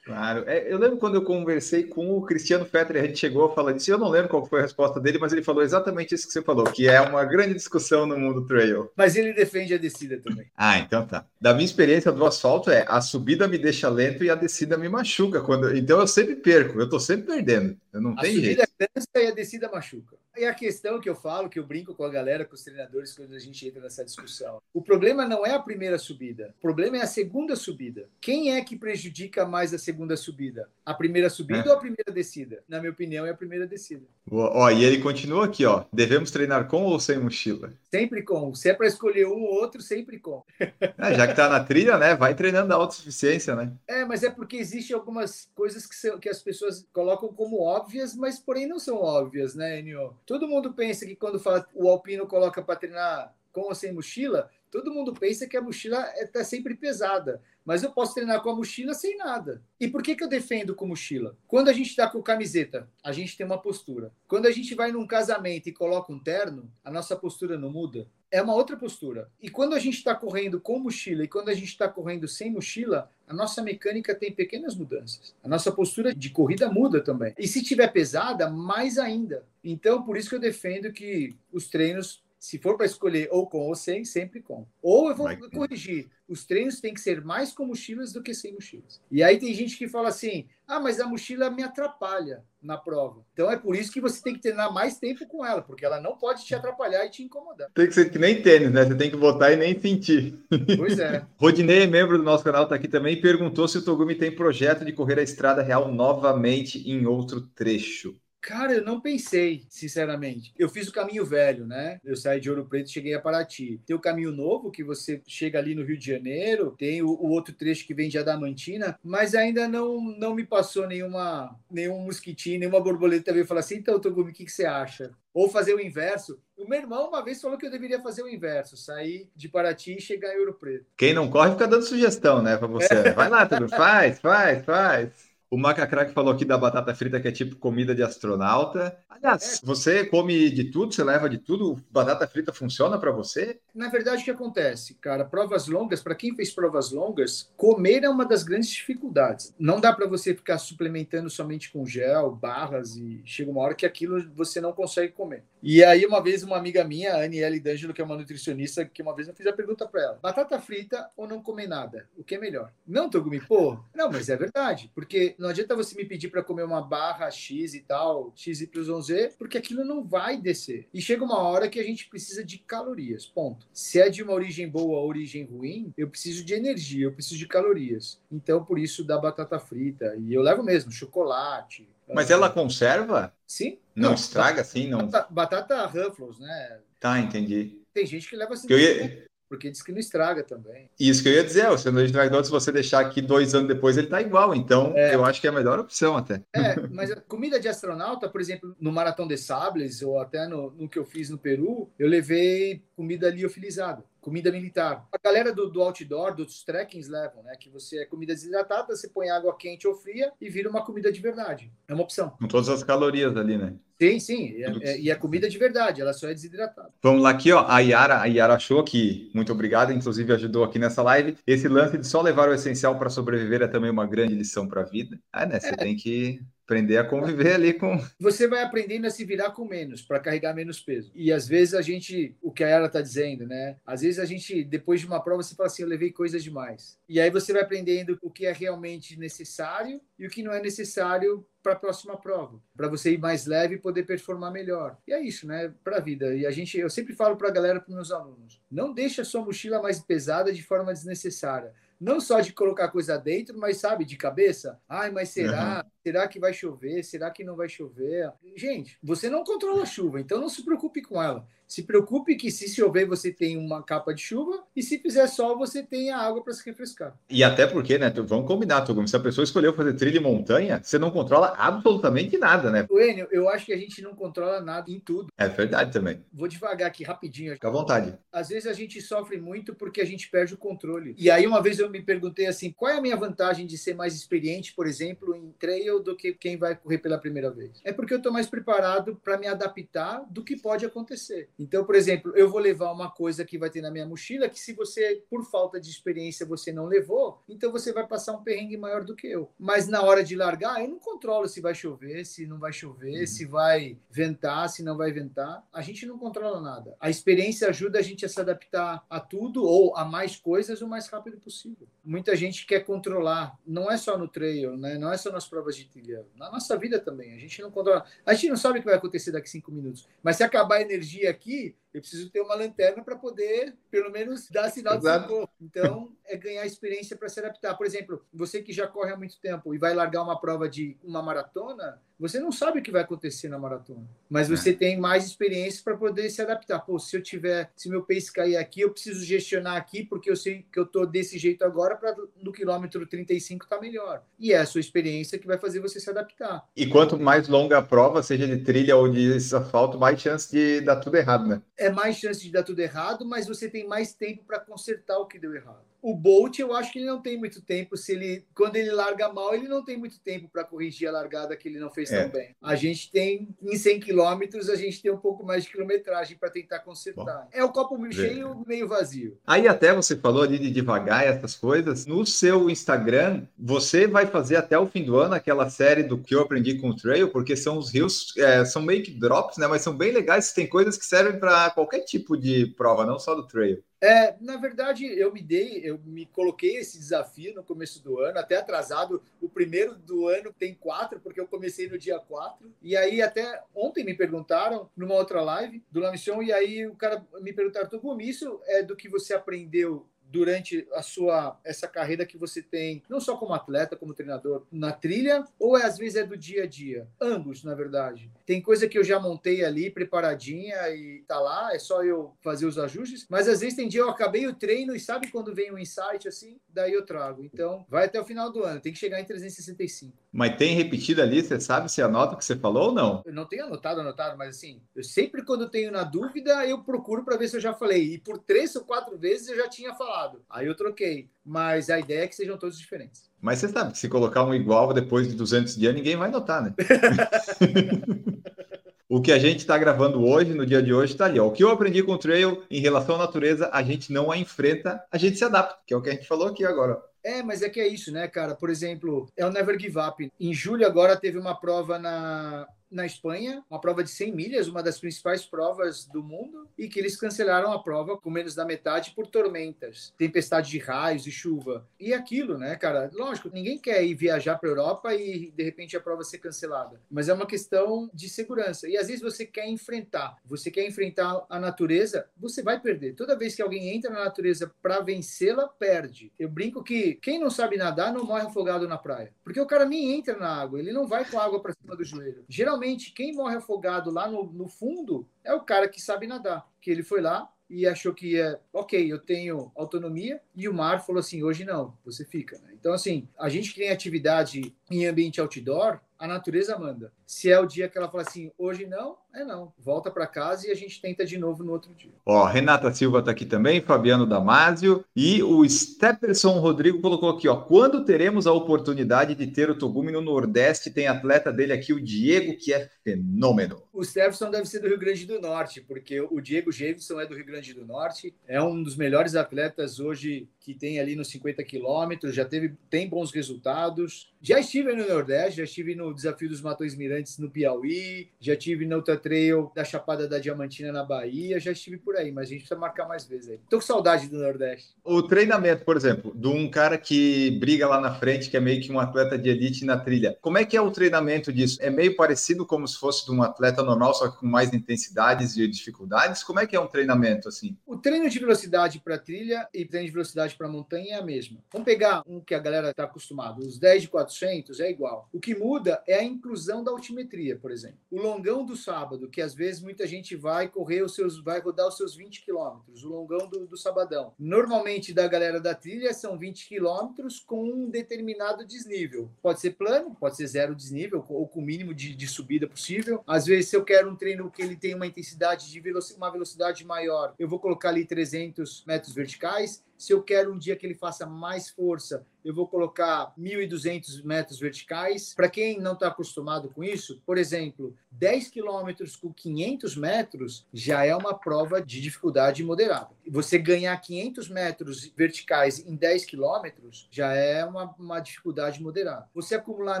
[0.04, 0.44] Claro.
[0.46, 3.72] É, eu lembro quando eu conversei com o Cristiano Fetter, a gente chegou a falar
[3.72, 3.90] disso.
[3.90, 6.42] Eu não lembro qual foi a resposta dele, mas ele falou exatamente isso que você
[6.42, 8.90] falou, que é uma grande discussão no mundo trail.
[8.96, 10.46] Mas ele defende a descida também.
[10.56, 11.26] Ah, então tá.
[11.40, 14.88] Da minha experiência do asfalto é a subida me deixa lento e a descida me
[14.88, 15.42] machuca.
[15.42, 15.76] Quando...
[15.76, 17.76] Então eu sempre perco, eu tô sempre perdendo.
[17.92, 18.69] Eu não a tem jeito.
[18.80, 20.16] A subida cansa e a descida machuca.
[20.36, 23.14] É a questão que eu falo, que eu brinco com a galera, com os treinadores,
[23.14, 24.62] quando a gente entra nessa discussão.
[24.72, 28.08] O problema não é a primeira subida, o problema é a segunda subida.
[28.20, 30.68] Quem é que prejudica mais a segunda subida?
[30.86, 31.68] A primeira subida é.
[31.68, 32.62] ou a primeira descida?
[32.68, 34.06] Na minha opinião, é a primeira descida.
[34.30, 35.84] Ó, e ele continua aqui, ó.
[35.92, 37.72] Devemos treinar com ou sem mochila?
[37.90, 38.54] Sempre com.
[38.54, 40.42] Se é para escolher um ou outro, sempre com.
[40.58, 42.14] É, já que tá na trilha, né?
[42.14, 43.72] Vai treinando a autossuficiência, né?
[43.88, 48.14] É, mas é porque existem algumas coisas que, são, que as pessoas colocam como óbvias,
[48.14, 50.16] mas porém não são óbvias, né, Enio?
[50.24, 54.48] Todo mundo pensa que quando fala, o alpino coloca para treinar com ou sem mochila,
[54.70, 58.54] Todo mundo pensa que a mochila está sempre pesada, mas eu posso treinar com a
[58.54, 59.60] mochila sem nada.
[59.80, 61.36] E por que, que eu defendo com mochila?
[61.48, 64.12] Quando a gente está com camiseta, a gente tem uma postura.
[64.28, 68.06] Quando a gente vai num casamento e coloca um terno, a nossa postura não muda.
[68.30, 69.28] É uma outra postura.
[69.42, 72.52] E quando a gente está correndo com mochila e quando a gente está correndo sem
[72.52, 75.34] mochila, a nossa mecânica tem pequenas mudanças.
[75.42, 77.34] A nossa postura de corrida muda também.
[77.36, 79.44] E se tiver pesada, mais ainda.
[79.64, 83.68] Então, por isso que eu defendo que os treinos se for para escolher ou com
[83.68, 84.66] ou sem, sempre com.
[84.80, 86.08] Ou eu vou Vai corrigir.
[86.26, 88.98] Os treinos têm que ser mais com mochilas do que sem mochilas.
[89.10, 93.22] E aí tem gente que fala assim: ah, mas a mochila me atrapalha na prova.
[93.34, 96.00] Então é por isso que você tem que treinar mais tempo com ela, porque ela
[96.00, 97.68] não pode te atrapalhar e te incomodar.
[97.74, 98.86] Tem que ser que nem tênis, né?
[98.86, 100.38] Você tem que botar e nem sentir.
[100.78, 101.26] Pois é.
[101.36, 104.82] Rodinei, membro do nosso canal, está aqui também e perguntou se o Togumi tem projeto
[104.82, 108.16] de correr a estrada real novamente em outro trecho.
[108.40, 110.52] Cara, eu não pensei, sinceramente.
[110.58, 112.00] Eu fiz o caminho velho, né?
[112.02, 113.80] Eu saí de Ouro Preto e cheguei a Paraty.
[113.84, 117.28] Tem o caminho novo, que você chega ali no Rio de Janeiro, tem o, o,
[117.28, 122.60] outro trecho que vem de Adamantina, mas ainda não, não me passou nenhuma, nenhum mosquitinho,
[122.60, 125.10] nenhuma borboleta veio falar assim: então, Togumi, o que, que você acha?
[125.34, 126.40] Ou fazer o inverso.
[126.56, 129.96] O meu irmão uma vez falou que eu deveria fazer o inverso, sair de Paraty
[129.96, 130.86] e chegar em Ouro Preto.
[130.96, 132.88] Quem não corre fica dando sugestão, né, para você.
[133.14, 135.29] Vai lá, tudo faz, faz, faz.
[135.50, 138.96] O Macacrack falou aqui da batata frita que é tipo comida de astronauta.
[139.08, 139.66] Aliás, é.
[139.66, 141.76] você come de tudo, você leva de tudo?
[141.90, 143.58] Batata frita funciona para você?
[143.74, 145.24] Na verdade, o que acontece, cara?
[145.24, 149.52] Provas longas, para quem fez provas longas, comer é uma das grandes dificuldades.
[149.58, 153.84] Não dá para você ficar suplementando somente com gel, barras e chega uma hora que
[153.84, 155.42] aquilo você não consegue comer.
[155.62, 159.02] E aí, uma vez, uma amiga minha, a Aniele D'Angelo, que é uma nutricionista, que
[159.02, 162.08] uma vez eu fiz a pergunta para ela: batata frita ou não comer nada?
[162.16, 162.72] O que é melhor?
[162.86, 166.62] Não, Togumi, pô, não, mas é verdade, porque não adianta você me pedir para comer
[166.62, 170.88] uma barra X e tal, XYZ, porque aquilo não vai descer.
[170.94, 173.66] E chega uma hora que a gente precisa de calorias, ponto.
[173.72, 177.38] Se é de uma origem boa ou origem ruim, eu preciso de energia, eu preciso
[177.38, 178.20] de calorias.
[178.30, 180.16] Então, por isso, da batata frita.
[180.18, 181.88] E eu levo mesmo chocolate.
[182.14, 183.32] Mas ela conserva?
[183.46, 183.78] Sim.
[183.94, 185.06] Não, não estraga assim, não?
[185.06, 186.78] Batata, batata Ruffles, né?
[186.98, 187.80] Tá, entendi.
[187.92, 188.66] Tem gente que leva assim.
[188.70, 190.88] Eu ia, porque diz que não estraga também.
[190.98, 193.66] Isso que eu ia dizer, o sanduíche do McDonald's, se você deixar aqui dois anos
[193.66, 194.54] depois, ele tá igual.
[194.54, 195.12] Então, é.
[195.12, 196.40] eu acho que é a melhor opção até.
[196.54, 200.70] É, mas a comida de astronauta, por exemplo, no Maratão de Sables, ou até no,
[200.70, 205.06] no que eu fiz no Peru, eu levei comida liofilizada comida militar.
[205.12, 207.54] A galera do, do outdoor, dos trekkings levam, né?
[207.58, 211.10] Que você é comida desidratada, você põe água quente ou fria e vira uma comida
[211.10, 211.72] de verdade.
[211.88, 212.30] É uma opção.
[212.30, 213.74] Com todas as calorias ali, né?
[214.00, 214.62] Sim, sim.
[214.62, 216.90] É, é, e é comida de verdade, ela só é desidratada.
[217.02, 217.66] Vamos lá aqui, ó.
[217.68, 221.36] A Yara, a Yara achou que, muito obrigado, inclusive ajudou aqui nessa live.
[221.46, 224.80] Esse lance de só levar o essencial para sobreviver é também uma grande lição para
[224.80, 225.18] a vida.
[225.30, 225.60] Ah, né?
[225.60, 225.76] Você é.
[225.76, 226.40] tem que
[226.70, 228.00] aprender a conviver ali com.
[228.20, 231.10] Você vai aprendendo a se virar com menos, para carregar menos peso.
[231.16, 233.76] E às vezes a gente, o que a Yara está dizendo, né?
[233.84, 236.96] Às vezes a gente, depois de uma prova, você fala assim: eu levei coisas demais.
[237.08, 240.62] E aí você vai aprendendo o que é realmente necessário e o que não é
[240.62, 244.96] necessário para a próxima prova, para você ir mais leve e poder performar melhor.
[245.06, 246.34] E é isso, né, para a vida.
[246.34, 249.24] E a gente, eu sempre falo para a galera, para meus alunos, não deixe a
[249.24, 254.06] sua mochila mais pesada de forma desnecessária não só de colocar coisa dentro, mas sabe,
[254.06, 254.80] de cabeça.
[254.88, 255.84] Ai, mas será?
[255.84, 255.90] Uhum.
[256.02, 257.02] Será que vai chover?
[257.02, 258.32] Será que não vai chover?
[258.56, 261.46] Gente, você não controla a chuva, então não se preocupe com ela.
[261.66, 265.56] Se preocupe que se chover você tem uma capa de chuva e se fizer sol
[265.56, 267.16] você tem a água para se refrescar.
[267.28, 270.80] E até porque, né, vamos combinar, Tugum, se a pessoa escolheu fazer trilha e montanha,
[270.82, 272.88] você não controla absolutamente nada, né?
[272.90, 275.28] Enio, eu acho que a gente não controla nada em tudo.
[275.38, 276.24] É verdade também.
[276.32, 277.52] Vou devagar aqui, rapidinho.
[277.52, 278.18] Fica à vontade.
[278.32, 281.14] Às vezes a gente sofre muito porque a gente perde o controle.
[281.16, 283.94] E aí uma vez eu me perguntei assim, qual é a minha vantagem de ser
[283.94, 287.80] mais experiente, por exemplo, em trail do que quem vai correr pela primeira vez?
[287.82, 291.48] É porque eu estou mais preparado para me adaptar do que pode acontecer.
[291.58, 294.60] Então, por exemplo, eu vou levar uma coisa que vai ter na minha mochila que
[294.60, 298.76] se você, por falta de experiência, você não levou, então você vai passar um perrengue
[298.76, 299.50] maior do que eu.
[299.58, 303.20] Mas na hora de largar, eu não controlo se vai chover, se não vai chover,
[303.20, 303.26] uhum.
[303.26, 305.66] se vai ventar, se não vai ventar.
[305.72, 306.94] A gente não controla nada.
[307.00, 310.88] A experiência ajuda a gente a se adaptar a tudo ou a mais coisas o
[310.88, 311.86] mais rápido possível.
[312.04, 314.98] Muita gente quer controlar, não é só no trail, né?
[314.98, 317.34] não é só nas provas de trilha, na nossa vida também.
[317.34, 318.04] A gente não controla.
[318.24, 320.82] A gente não sabe o que vai acontecer daqui cinco minutos, mas se acabar a
[320.82, 325.48] energia aqui, eu preciso ter uma lanterna para poder, pelo menos, dar sinal de socorro.
[325.60, 327.76] Então, é ganhar experiência para se adaptar.
[327.76, 330.96] Por exemplo, você que já corre há muito tempo e vai largar uma prova de
[331.02, 334.54] uma maratona, você não sabe o que vai acontecer na maratona, mas é.
[334.54, 334.74] você é.
[334.74, 336.78] tem mais experiência para poder se adaptar.
[336.80, 340.36] Pô, se eu tiver, se meu pace cair aqui, eu preciso gestionar aqui, porque eu
[340.36, 344.22] sei que eu tô desse jeito agora para no quilômetro 35 tá melhor.
[344.38, 346.68] E é a sua experiência que vai fazer você se adaptar.
[346.76, 350.82] E quanto mais longa a prova, seja de trilha ou de asfalto, mais chance de
[350.82, 351.62] dar tudo errado, né?
[351.80, 355.26] É mais chance de dar tudo errado, mas você tem mais tempo para consertar o
[355.26, 355.89] que deu errado.
[356.02, 357.96] O Bolt, eu acho que ele não tem muito tempo.
[357.96, 361.56] Se ele, quando ele larga mal, ele não tem muito tempo para corrigir a largada
[361.56, 362.22] que ele não fez é.
[362.22, 362.54] tão bem.
[362.62, 366.50] A gente tem em 100 quilômetros, a gente tem um pouco mais de quilometragem para
[366.50, 367.42] tentar consertar.
[367.42, 369.38] Bom, é o copo meio cheio, meio vazio.
[369.46, 372.06] Aí até você falou ali de devagar essas coisas.
[372.06, 376.34] No seu Instagram, você vai fazer até o fim do ano aquela série do que
[376.34, 379.66] eu aprendi com o trail, porque são os rios, é, são meio que drops, né?
[379.66, 380.52] Mas são bem legais.
[380.52, 383.82] Tem coisas que servem para qualquer tipo de prova, não só do trail.
[384.02, 388.38] É, na verdade, eu me dei, eu me coloquei esse desafio no começo do ano,
[388.38, 389.22] até atrasado.
[389.40, 392.72] O primeiro do ano tem quatro, porque eu comecei no dia quatro.
[392.80, 396.94] E aí, até ontem me perguntaram, numa outra live do La Mission, e aí o
[396.94, 402.26] cara me perguntaram, Togumi, isso é do que você aprendeu durante a sua essa carreira
[402.26, 406.16] que você tem, não só como atleta, como treinador, na trilha, ou é, às vezes
[406.16, 407.08] é do dia a dia?
[407.20, 408.30] Ambos, na verdade.
[408.46, 412.66] Tem coisa que eu já montei ali, preparadinha e tá lá, é só eu fazer
[412.66, 415.72] os ajustes, mas às vezes tem dia eu acabei o treino e sabe quando vem
[415.72, 417.44] um insight assim, daí eu trago.
[417.44, 420.16] Então, vai até o final do ano, tem que chegar em 365.
[420.32, 423.22] Mas tem repetido ali, você sabe se anota o que você falou ou não?
[423.24, 427.24] Eu não tenho anotado, anotado, mas assim, eu sempre quando tenho na dúvida, eu procuro
[427.24, 428.14] para ver se eu já falei.
[428.14, 430.19] E por três ou quatro vezes eu já tinha falado.
[430.48, 431.28] Aí eu troquei.
[431.44, 433.30] Mas a ideia é que sejam todos diferentes.
[433.40, 436.62] Mas você sabe que se colocar um igual depois de 200 dias, ninguém vai notar,
[436.62, 436.74] né?
[439.08, 441.40] o que a gente está gravando hoje, no dia de hoje, está ali.
[441.40, 441.48] Ó.
[441.48, 444.36] O que eu aprendi com o trail em relação à natureza, a gente não a
[444.36, 447.00] enfrenta, a gente se adapta, que é o que a gente falou aqui agora.
[447.22, 448.54] É, mas é que é isso, né, cara?
[448.54, 450.32] Por exemplo, é o Never Give Up.
[450.38, 454.82] Em julho agora teve uma prova na na Espanha, uma prova de 100 milhas, uma
[454.82, 459.12] das principais provas do mundo, e que eles cancelaram a prova com menos da metade
[459.14, 461.86] por tormentas, tempestade de raios e chuva.
[461.98, 463.10] E aquilo, né, cara?
[463.12, 467.00] Lógico, ninguém quer ir viajar para a Europa e de repente a prova ser cancelada,
[467.10, 468.88] mas é uma questão de segurança.
[468.88, 473.14] E às vezes você quer enfrentar, você quer enfrentar a natureza, você vai perder.
[473.14, 476.32] Toda vez que alguém entra na natureza para vencê-la, perde.
[476.38, 479.84] Eu brinco que quem não sabe nadar não morre afogado na praia, porque o cara
[479.84, 482.44] nem entra na água, ele não vai com água para cima do joelho.
[482.48, 486.66] Geralmente geralmente quem morre afogado lá no, no fundo é o cara que sabe nadar,
[486.80, 491.06] que ele foi lá e achou que ia, ok, eu tenho autonomia, e o mar
[491.06, 492.58] falou assim: hoje não, você fica.
[492.58, 492.72] Né?
[492.74, 497.12] Então, assim, a gente que tem atividade em ambiente outdoor, a natureza manda.
[497.30, 499.72] Se é o dia que ela fala assim, hoje não, é não.
[499.78, 502.10] Volta para casa e a gente tenta de novo no outro dia.
[502.26, 507.54] Ó, Renata Silva está aqui também, Fabiano Damasio e o Stepperson Rodrigo colocou aqui, ó,
[507.54, 510.90] quando teremos a oportunidade de ter o Togumi no Nordeste?
[510.90, 513.80] Tem atleta dele aqui, o Diego, que é fenômeno.
[513.92, 517.36] O Stepperson deve ser do Rio Grande do Norte, porque o Diego Jevison é do
[517.36, 521.62] Rio Grande do Norte, é um dos melhores atletas hoje que tem ali nos 50
[521.64, 524.32] quilômetros, já teve, tem bons resultados.
[524.42, 526.94] Já estive no Nordeste, já estive no Desafio dos Matões
[527.38, 531.98] No Piauí, já estive no Ultra Trail da Chapada da Diamantina na Bahia, já estive
[531.98, 533.60] por aí, mas a gente precisa marcar mais vezes aí.
[533.68, 534.94] Tô com saudade do Nordeste.
[535.04, 538.80] O treinamento, por exemplo, de um cara que briga lá na frente, que é meio
[538.80, 540.36] que um atleta de elite na trilha.
[540.40, 541.78] Como é que é o treinamento disso?
[541.80, 545.56] É meio parecido como se fosse de um atleta normal, só que com mais intensidades
[545.56, 546.42] e dificuldades?
[546.42, 547.76] Como é que é um treinamento assim?
[547.86, 551.58] O treino de velocidade para trilha e treino de velocidade para montanha é a mesma.
[551.72, 555.28] Vamos pegar um que a galera está acostumado, os 10 de 400 é igual.
[555.32, 557.98] O que muda é a inclusão da altimetria, por exemplo.
[558.10, 561.88] O longão do sábado, que às vezes muita gente vai correr os seus, vai rodar
[561.88, 564.32] os seus 20 quilômetros, o longão do, do sabadão.
[564.38, 569.30] Normalmente da galera da trilha são 20 quilômetros com um determinado desnível.
[569.42, 573.22] Pode ser plano, pode ser zero desnível ou com o mínimo de, de subida possível.
[573.26, 576.30] Às vezes, se eu quero um treino que ele tem uma intensidade de velocidade, uma
[576.30, 579.82] velocidade maior, eu vou colocar ali 300 metros verticais.
[580.00, 584.58] Se eu quero um dia que ele faça mais força, eu vou colocar 1.200 metros
[584.58, 585.34] verticais.
[585.34, 591.04] Para quem não está acostumado com isso, por exemplo, 10 quilômetros com 500 metros já
[591.04, 593.10] é uma prova de dificuldade moderada.
[593.28, 599.28] Você ganhar 500 metros verticais em 10 quilômetros já é uma, uma dificuldade moderada.
[599.34, 600.00] Você acumular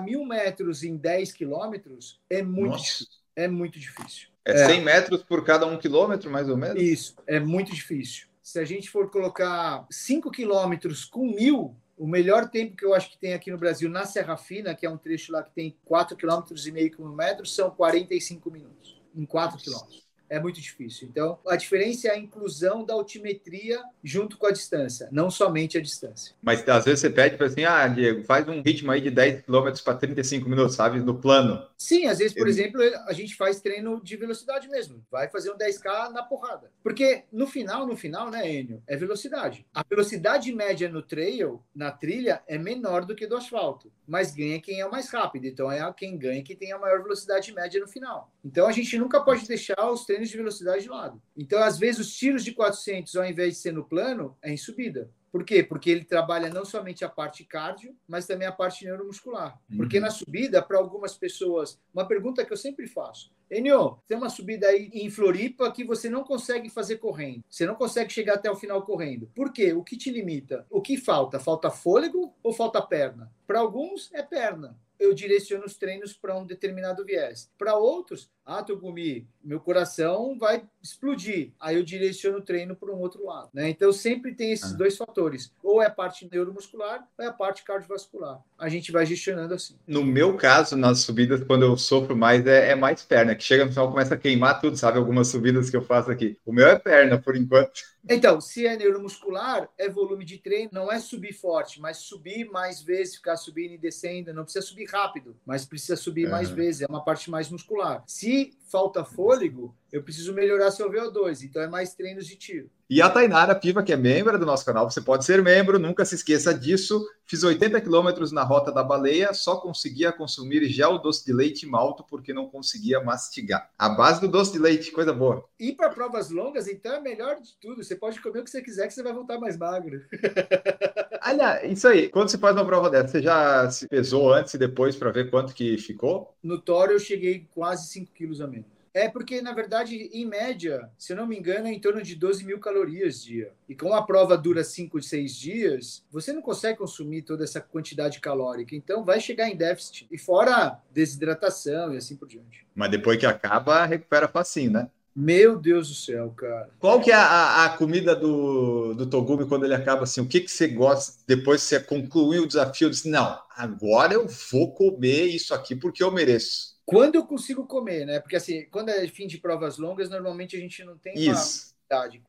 [0.00, 2.84] 1.000 metros em 10 quilômetros é muito Nossa.
[2.84, 3.20] difícil.
[3.36, 4.28] É muito difícil.
[4.46, 4.82] É 100 é.
[4.82, 6.82] metros por cada um quilômetro, mais ou menos?
[6.82, 12.48] Isso, é muito difícil se a gente for colocar 5 quilômetros com mil, o melhor
[12.48, 14.96] tempo que eu acho que tem aqui no Brasil na Serra Fina, que é um
[14.96, 21.08] trecho lá que tem 4,5 km, são 45 minutos, em 4 quilômetros é muito difícil.
[21.10, 25.80] Então, a diferença é a inclusão da altimetria junto com a distância, não somente a
[25.82, 26.34] distância.
[26.40, 29.42] Mas às vezes você pede para assim, ah, Diego, faz um ritmo aí de 10
[29.42, 31.66] km para 35 minutos, sabe, no plano.
[31.76, 32.48] Sim, às vezes, por Eu...
[32.48, 36.70] exemplo, a gente faz treino de velocidade mesmo, vai fazer um 10k na porrada.
[36.82, 39.66] Porque no final, no final, né, Enio, é velocidade.
[39.74, 43.90] A velocidade média no trail, na trilha, é menor do que do asfalto.
[44.06, 45.46] mas ganha quem é o mais rápido.
[45.46, 48.32] Então é quem ganha quem tem a maior velocidade média no final.
[48.44, 51.22] Então a gente nunca pode deixar os treinos de velocidade de lado.
[51.36, 54.56] Então, às vezes, os tiros de 400, ao invés de ser no plano, é em
[54.56, 55.10] subida.
[55.30, 55.62] Por quê?
[55.62, 59.58] Porque ele trabalha não somente a parte cardio, mas também a parte neuromuscular.
[59.70, 59.76] Uhum.
[59.76, 64.30] Porque na subida, para algumas pessoas, uma pergunta que eu sempre faço: Enio, tem uma
[64.30, 67.42] subida aí em Floripa que você não consegue fazer correndo.
[67.50, 69.30] Você não consegue chegar até o final correndo.
[69.34, 69.72] Por quê?
[69.72, 70.66] O que te limita?
[70.70, 71.40] O que falta?
[71.40, 73.32] Falta fôlego ou falta perna?
[73.46, 77.50] Para alguns é perna eu direciono os treinos para um determinado viés.
[77.56, 81.52] Para outros, ah, Togumi, meu coração vai explodir.
[81.58, 83.48] Aí eu direciono o treino para um outro lado.
[83.54, 83.70] Né?
[83.70, 84.76] Então sempre tem esses ah.
[84.76, 85.50] dois fatores.
[85.62, 88.42] Ou é a parte neuromuscular, ou é a parte cardiovascular.
[88.58, 89.74] A gente vai gestionando assim.
[89.86, 93.64] No meu caso, nas subidas, quando eu sofro mais, é, é mais perna, que chega
[93.64, 94.98] no final começa a queimar tudo, sabe?
[94.98, 96.38] Algumas subidas que eu faço aqui.
[96.44, 97.72] O meu é perna, por enquanto.
[98.08, 102.82] Então, se é neuromuscular, é volume de treino, não é subir forte, mas subir mais
[102.82, 104.32] vezes, ficar subindo e descendo.
[104.32, 106.30] Não precisa subir rápido, mas precisa subir é.
[106.30, 108.04] mais vezes, é uma parte mais muscular.
[108.06, 112.70] Se falta fôlego, eu preciso melhorar seu VO2, então é mais treinos de tiro.
[112.88, 116.04] E a Tainara Piva, que é membro do nosso canal, você pode ser membro, nunca
[116.04, 117.04] se esqueça disso.
[117.24, 122.04] Fiz 80 quilômetros na Rota da Baleia, só conseguia consumir gel doce de leite malto
[122.08, 123.70] porque não conseguia mastigar.
[123.78, 125.44] A base do doce de leite, coisa boa.
[125.58, 127.84] E para provas longas, então é melhor de tudo.
[127.84, 130.02] Você pode comer o que você quiser, que você vai voltar mais magro.
[131.22, 132.08] Aliás, isso aí.
[132.08, 135.30] Quando você faz uma prova dessa, você já se pesou antes e depois para ver
[135.30, 136.34] quanto que ficou?
[136.42, 138.59] No Toro eu cheguei quase 5 quilos a menos.
[138.92, 142.16] É porque, na verdade, em média, se eu não me engano, é em torno de
[142.16, 143.52] 12 mil calorias dia.
[143.68, 148.18] E como a prova dura 5, 6 dias, você não consegue consumir toda essa quantidade
[148.18, 148.74] calórica.
[148.74, 150.08] Então, vai chegar em déficit.
[150.10, 152.66] E fora desidratação e assim por diante.
[152.74, 154.90] Mas depois que acaba, recupera facinho, né?
[155.14, 156.70] Meu Deus do céu, cara.
[156.78, 160.20] Qual que é a, a comida do, do Togumi quando ele acaba assim?
[160.20, 162.88] O que, que você gosta depois que você concluiu o desafio?
[162.88, 166.69] Diz, não, agora eu vou comer isso aqui porque eu mereço.
[166.90, 168.18] Quando eu consigo comer, né?
[168.18, 171.28] Porque assim, quando é fim de provas longas, normalmente a gente não tem Isso.
[171.28, 171.38] uma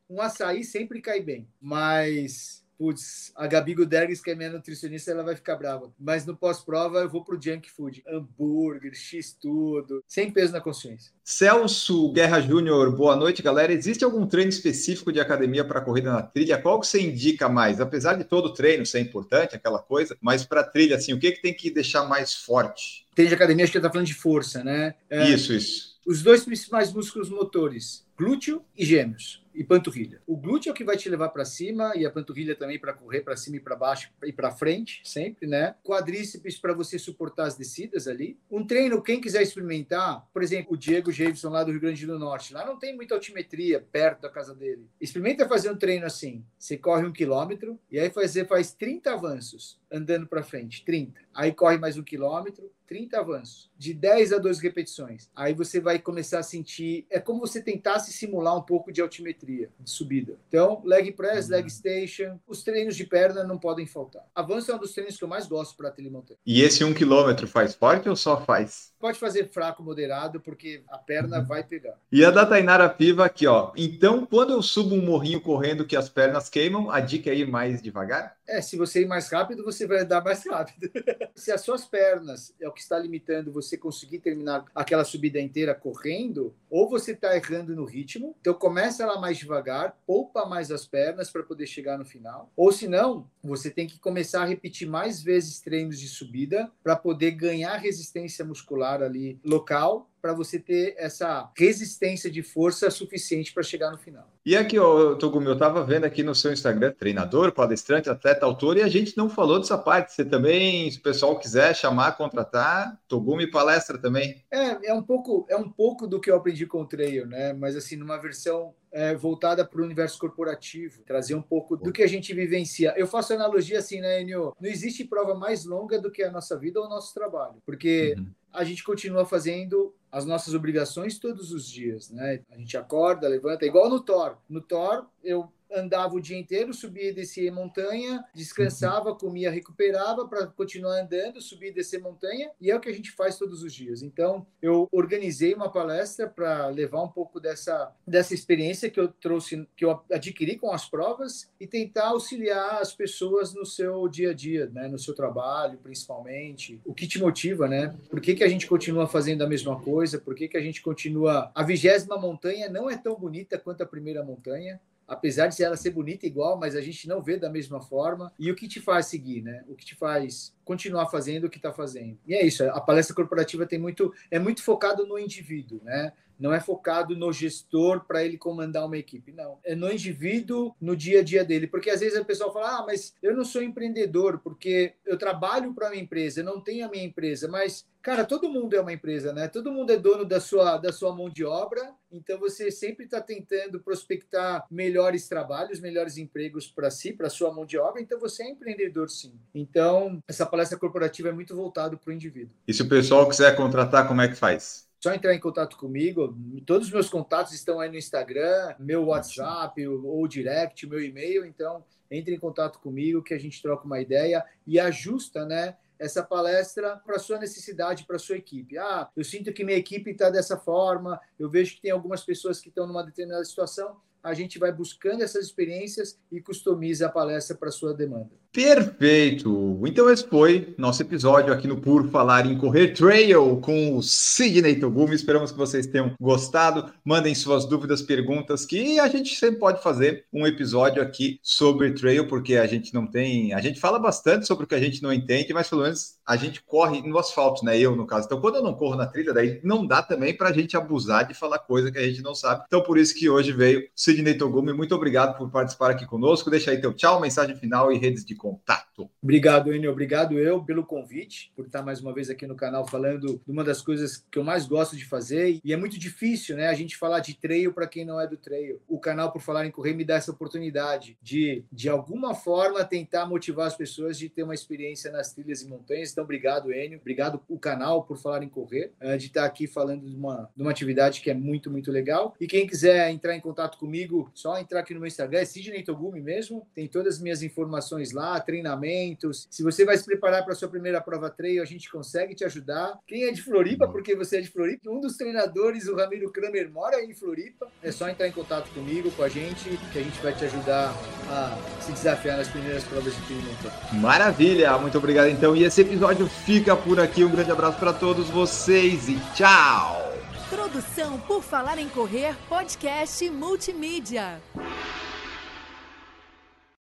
[0.08, 5.22] Um açaí sempre cai bem, mas putz, a Gabi Gudergues, que é minha nutricionista, ela
[5.22, 5.92] vai ficar brava.
[6.00, 8.02] Mas no pós-prova eu vou pro junk food.
[8.08, 11.12] Hambúrguer, X tudo, sem peso na consciência.
[11.22, 13.72] Celso Guerra Júnior, boa noite, galera.
[13.72, 16.60] Existe algum treino específico de academia para corrida na trilha?
[16.60, 17.80] Qual que você indica mais?
[17.80, 21.40] Apesar de todo treino ser importante, aquela coisa, mas para trilha, assim, o que, que
[21.40, 23.06] tem que deixar mais forte?
[23.14, 24.96] Treino de academia, acho que ele tá falando de força, né?
[25.08, 25.92] É, isso, isso.
[26.04, 30.20] Os dois principais músculos motores, glúteo e gêmeos e panturrilha.
[30.26, 32.92] O glúteo é o que vai te levar para cima e a panturrilha também para
[32.92, 35.74] correr para cima e para baixo e para frente, sempre, né?
[35.84, 38.38] Quadríceps para você suportar as descidas ali.
[38.50, 42.18] Um treino, quem quiser experimentar, por exemplo, o Diego Jameson lá do Rio Grande do
[42.18, 44.88] Norte, lá não tem muita altimetria perto da casa dele.
[45.00, 46.44] Experimenta fazer um treino assim.
[46.58, 51.20] Você corre um quilômetro e aí você faz 30 avanços andando para frente, 30.
[51.34, 55.30] Aí corre mais um quilômetro, 30 avanços, de 10 a 12 repetições.
[55.34, 57.62] Aí você vai começar a sentir, é como você
[58.02, 60.36] tentasse simular um pouco de altimetria de subida.
[60.48, 61.70] Então, leg press, leg uhum.
[61.70, 64.24] station, os treinos de perna não podem faltar.
[64.34, 66.38] Avanço é um dos treinos que eu mais gosto para telemontanha.
[66.44, 68.92] E esse um quilômetro faz forte ou só faz?
[68.98, 71.46] Pode fazer fraco, moderado, porque a perna uhum.
[71.46, 71.96] vai pegar.
[72.10, 73.72] E a da Tainara Piva aqui, ó.
[73.76, 77.48] Então, quando eu subo um morrinho correndo que as pernas queimam, a dica é ir
[77.48, 78.36] mais devagar?
[78.46, 80.90] É, se você ir mais rápido, você vai andar mais rápido.
[81.34, 85.74] se as suas pernas é o que está limitando você conseguir terminar aquela subida inteira
[85.74, 90.86] correndo, ou você está errando no ritmo, então começa lá mais devagar, poupa mais as
[90.86, 92.50] pernas para poder chegar no final.
[92.56, 96.96] Ou se não, você tem que começar a repetir mais vezes treinos de subida para
[96.96, 103.64] poder ganhar resistência muscular ali local para você ter essa resistência de força suficiente para
[103.64, 104.32] chegar no final.
[104.46, 108.76] E aqui, ó, Togumi, eu estava vendo aqui no seu Instagram, treinador, palestrante, atleta, autor,
[108.76, 110.12] e a gente não falou dessa parte.
[110.12, 114.42] Você também, se o pessoal quiser chamar, contratar, Togumi palestra também.
[114.50, 117.52] É, é um pouco, é um pouco do que eu aprendi com o trail, né?
[117.52, 122.02] Mas assim, numa versão é, voltada para o universo corporativo, trazer um pouco do que
[122.02, 122.92] a gente vivencia.
[122.96, 124.54] Eu faço analogia assim, né, Enio?
[124.60, 128.14] Não existe prova mais longa do que a nossa vida ou o nosso trabalho, porque
[128.18, 128.26] uhum.
[128.52, 132.40] a gente continua fazendo as nossas obrigações todos os dias, né?
[132.50, 134.36] A gente acorda, levanta, igual no Thor.
[134.46, 139.16] No Thor, eu andava o dia inteiro, subia e descia montanha, descansava, uhum.
[139.16, 143.10] comia, recuperava para continuar andando, subir e descer montanha, e é o que a gente
[143.10, 144.02] faz todos os dias.
[144.02, 149.66] Então, eu organizei uma palestra para levar um pouco dessa, dessa experiência que eu trouxe,
[149.76, 154.34] que eu adquiri com as provas e tentar auxiliar as pessoas no seu dia a
[154.34, 157.94] dia, né, no seu trabalho, principalmente, o que te motiva, né?
[158.08, 160.18] Por que, que a gente continua fazendo a mesma coisa?
[160.18, 161.50] Por que, que a gente continua...
[161.54, 165.90] A vigésima montanha não é tão bonita quanto a primeira montanha, apesar de ela ser
[165.90, 168.32] bonita igual, mas a gente não vê da mesma forma.
[168.38, 169.64] E o que te faz seguir, né?
[169.68, 172.18] O que te faz continuar fazendo o que está fazendo.
[172.26, 172.64] E é isso.
[172.64, 176.12] A palestra corporativa tem muito é muito focado no indivíduo, né?
[176.42, 179.60] Não é focado no gestor para ele comandar uma equipe, não.
[179.62, 181.68] É no indivíduo, no dia a dia dele.
[181.68, 185.72] Porque às vezes a pessoa fala: ah, mas eu não sou empreendedor porque eu trabalho
[185.72, 187.46] para uma empresa, eu não tenho a minha empresa.
[187.46, 189.46] Mas, cara, todo mundo é uma empresa, né?
[189.46, 191.94] Todo mundo é dono da sua, da sua mão de obra.
[192.10, 197.64] Então você sempre está tentando prospectar melhores trabalhos, melhores empregos para si, para sua mão
[197.64, 198.02] de obra.
[198.02, 199.32] Então você é empreendedor, sim.
[199.54, 202.56] Então essa palestra corporativa é muito voltado para o indivíduo.
[202.66, 204.90] E se o pessoal quiser contratar, como é que faz?
[205.02, 206.36] Só entrar em contato comigo.
[206.64, 211.44] Todos os meus contatos estão aí no Instagram, meu WhatsApp ou direct, meu e-mail.
[211.44, 215.76] Então, entre em contato comigo que a gente troca uma ideia e ajusta, né?
[215.98, 218.78] Essa palestra para sua necessidade, para sua equipe.
[218.78, 222.60] Ah, eu sinto que minha equipe está dessa forma, eu vejo que tem algumas pessoas
[222.60, 223.96] que estão numa determinada situação.
[224.22, 228.41] A gente vai buscando essas experiências e customiza a palestra para sua demanda.
[228.52, 229.80] Perfeito!
[229.86, 234.78] Então esse foi nosso episódio aqui no Por Falar em Correr Trail com o Sidney
[234.78, 235.14] Togumi.
[235.14, 236.92] Esperamos que vocês tenham gostado.
[237.02, 242.28] Mandem suas dúvidas, perguntas, que a gente sempre pode fazer um episódio aqui sobre trail,
[242.28, 243.54] porque a gente não tem...
[243.54, 246.36] A gente fala bastante sobre o que a gente não entende, mas pelo menos a
[246.36, 247.78] gente corre no asfalto, né?
[247.78, 248.26] Eu, no caso.
[248.26, 251.26] Então, quando eu não corro na trilha, daí não dá também para a gente abusar
[251.26, 252.64] de falar coisa que a gente não sabe.
[252.66, 254.74] Então, por isso que hoje veio Sidney Togumi.
[254.74, 256.50] Muito obrigado por participar aqui conosco.
[256.50, 259.08] Deixa aí teu tchau, mensagem final e redes de contato.
[259.22, 259.92] Obrigado, Enio.
[259.92, 263.62] Obrigado eu pelo convite, por estar mais uma vez aqui no canal falando de uma
[263.62, 265.60] das coisas que eu mais gosto de fazer.
[265.64, 268.36] E é muito difícil, né, a gente falar de trail para quem não é do
[268.36, 268.80] trail.
[268.88, 273.26] O canal, por falar em correr, me dá essa oportunidade de, de alguma forma, tentar
[273.26, 276.10] motivar as pessoas de ter uma experiência nas trilhas e montanhas.
[276.10, 276.98] Então, obrigado, Enio.
[276.98, 280.62] Obrigado o canal por falar em correr, eh, de estar aqui falando de uma, de
[280.62, 282.34] uma atividade que é muito, muito legal.
[282.40, 285.84] E quem quiser entrar em contato comigo, só entrar aqui no meu Instagram, é Sidney
[285.84, 286.66] Togumi mesmo.
[286.74, 289.46] Tem todas as minhas informações lá, treinamentos.
[289.50, 292.44] Se você vai se preparar para a sua primeira prova trail, a gente consegue te
[292.44, 292.98] ajudar.
[293.06, 296.70] Quem é de Floripa, porque você é de Floripa, um dos treinadores, o Ramiro Kramer,
[296.70, 297.68] mora em Floripa.
[297.82, 300.94] É só entrar em contato comigo, com a gente, que a gente vai te ajudar
[301.28, 303.70] a se desafiar nas primeiras provas de treinamento.
[303.94, 304.76] Maravilha!
[304.78, 305.54] Muito obrigado então.
[305.54, 307.24] E esse episódio fica por aqui.
[307.24, 310.12] Um grande abraço para todos vocês e tchau!
[310.48, 314.40] Produção por Falar em Correr, podcast multimídia.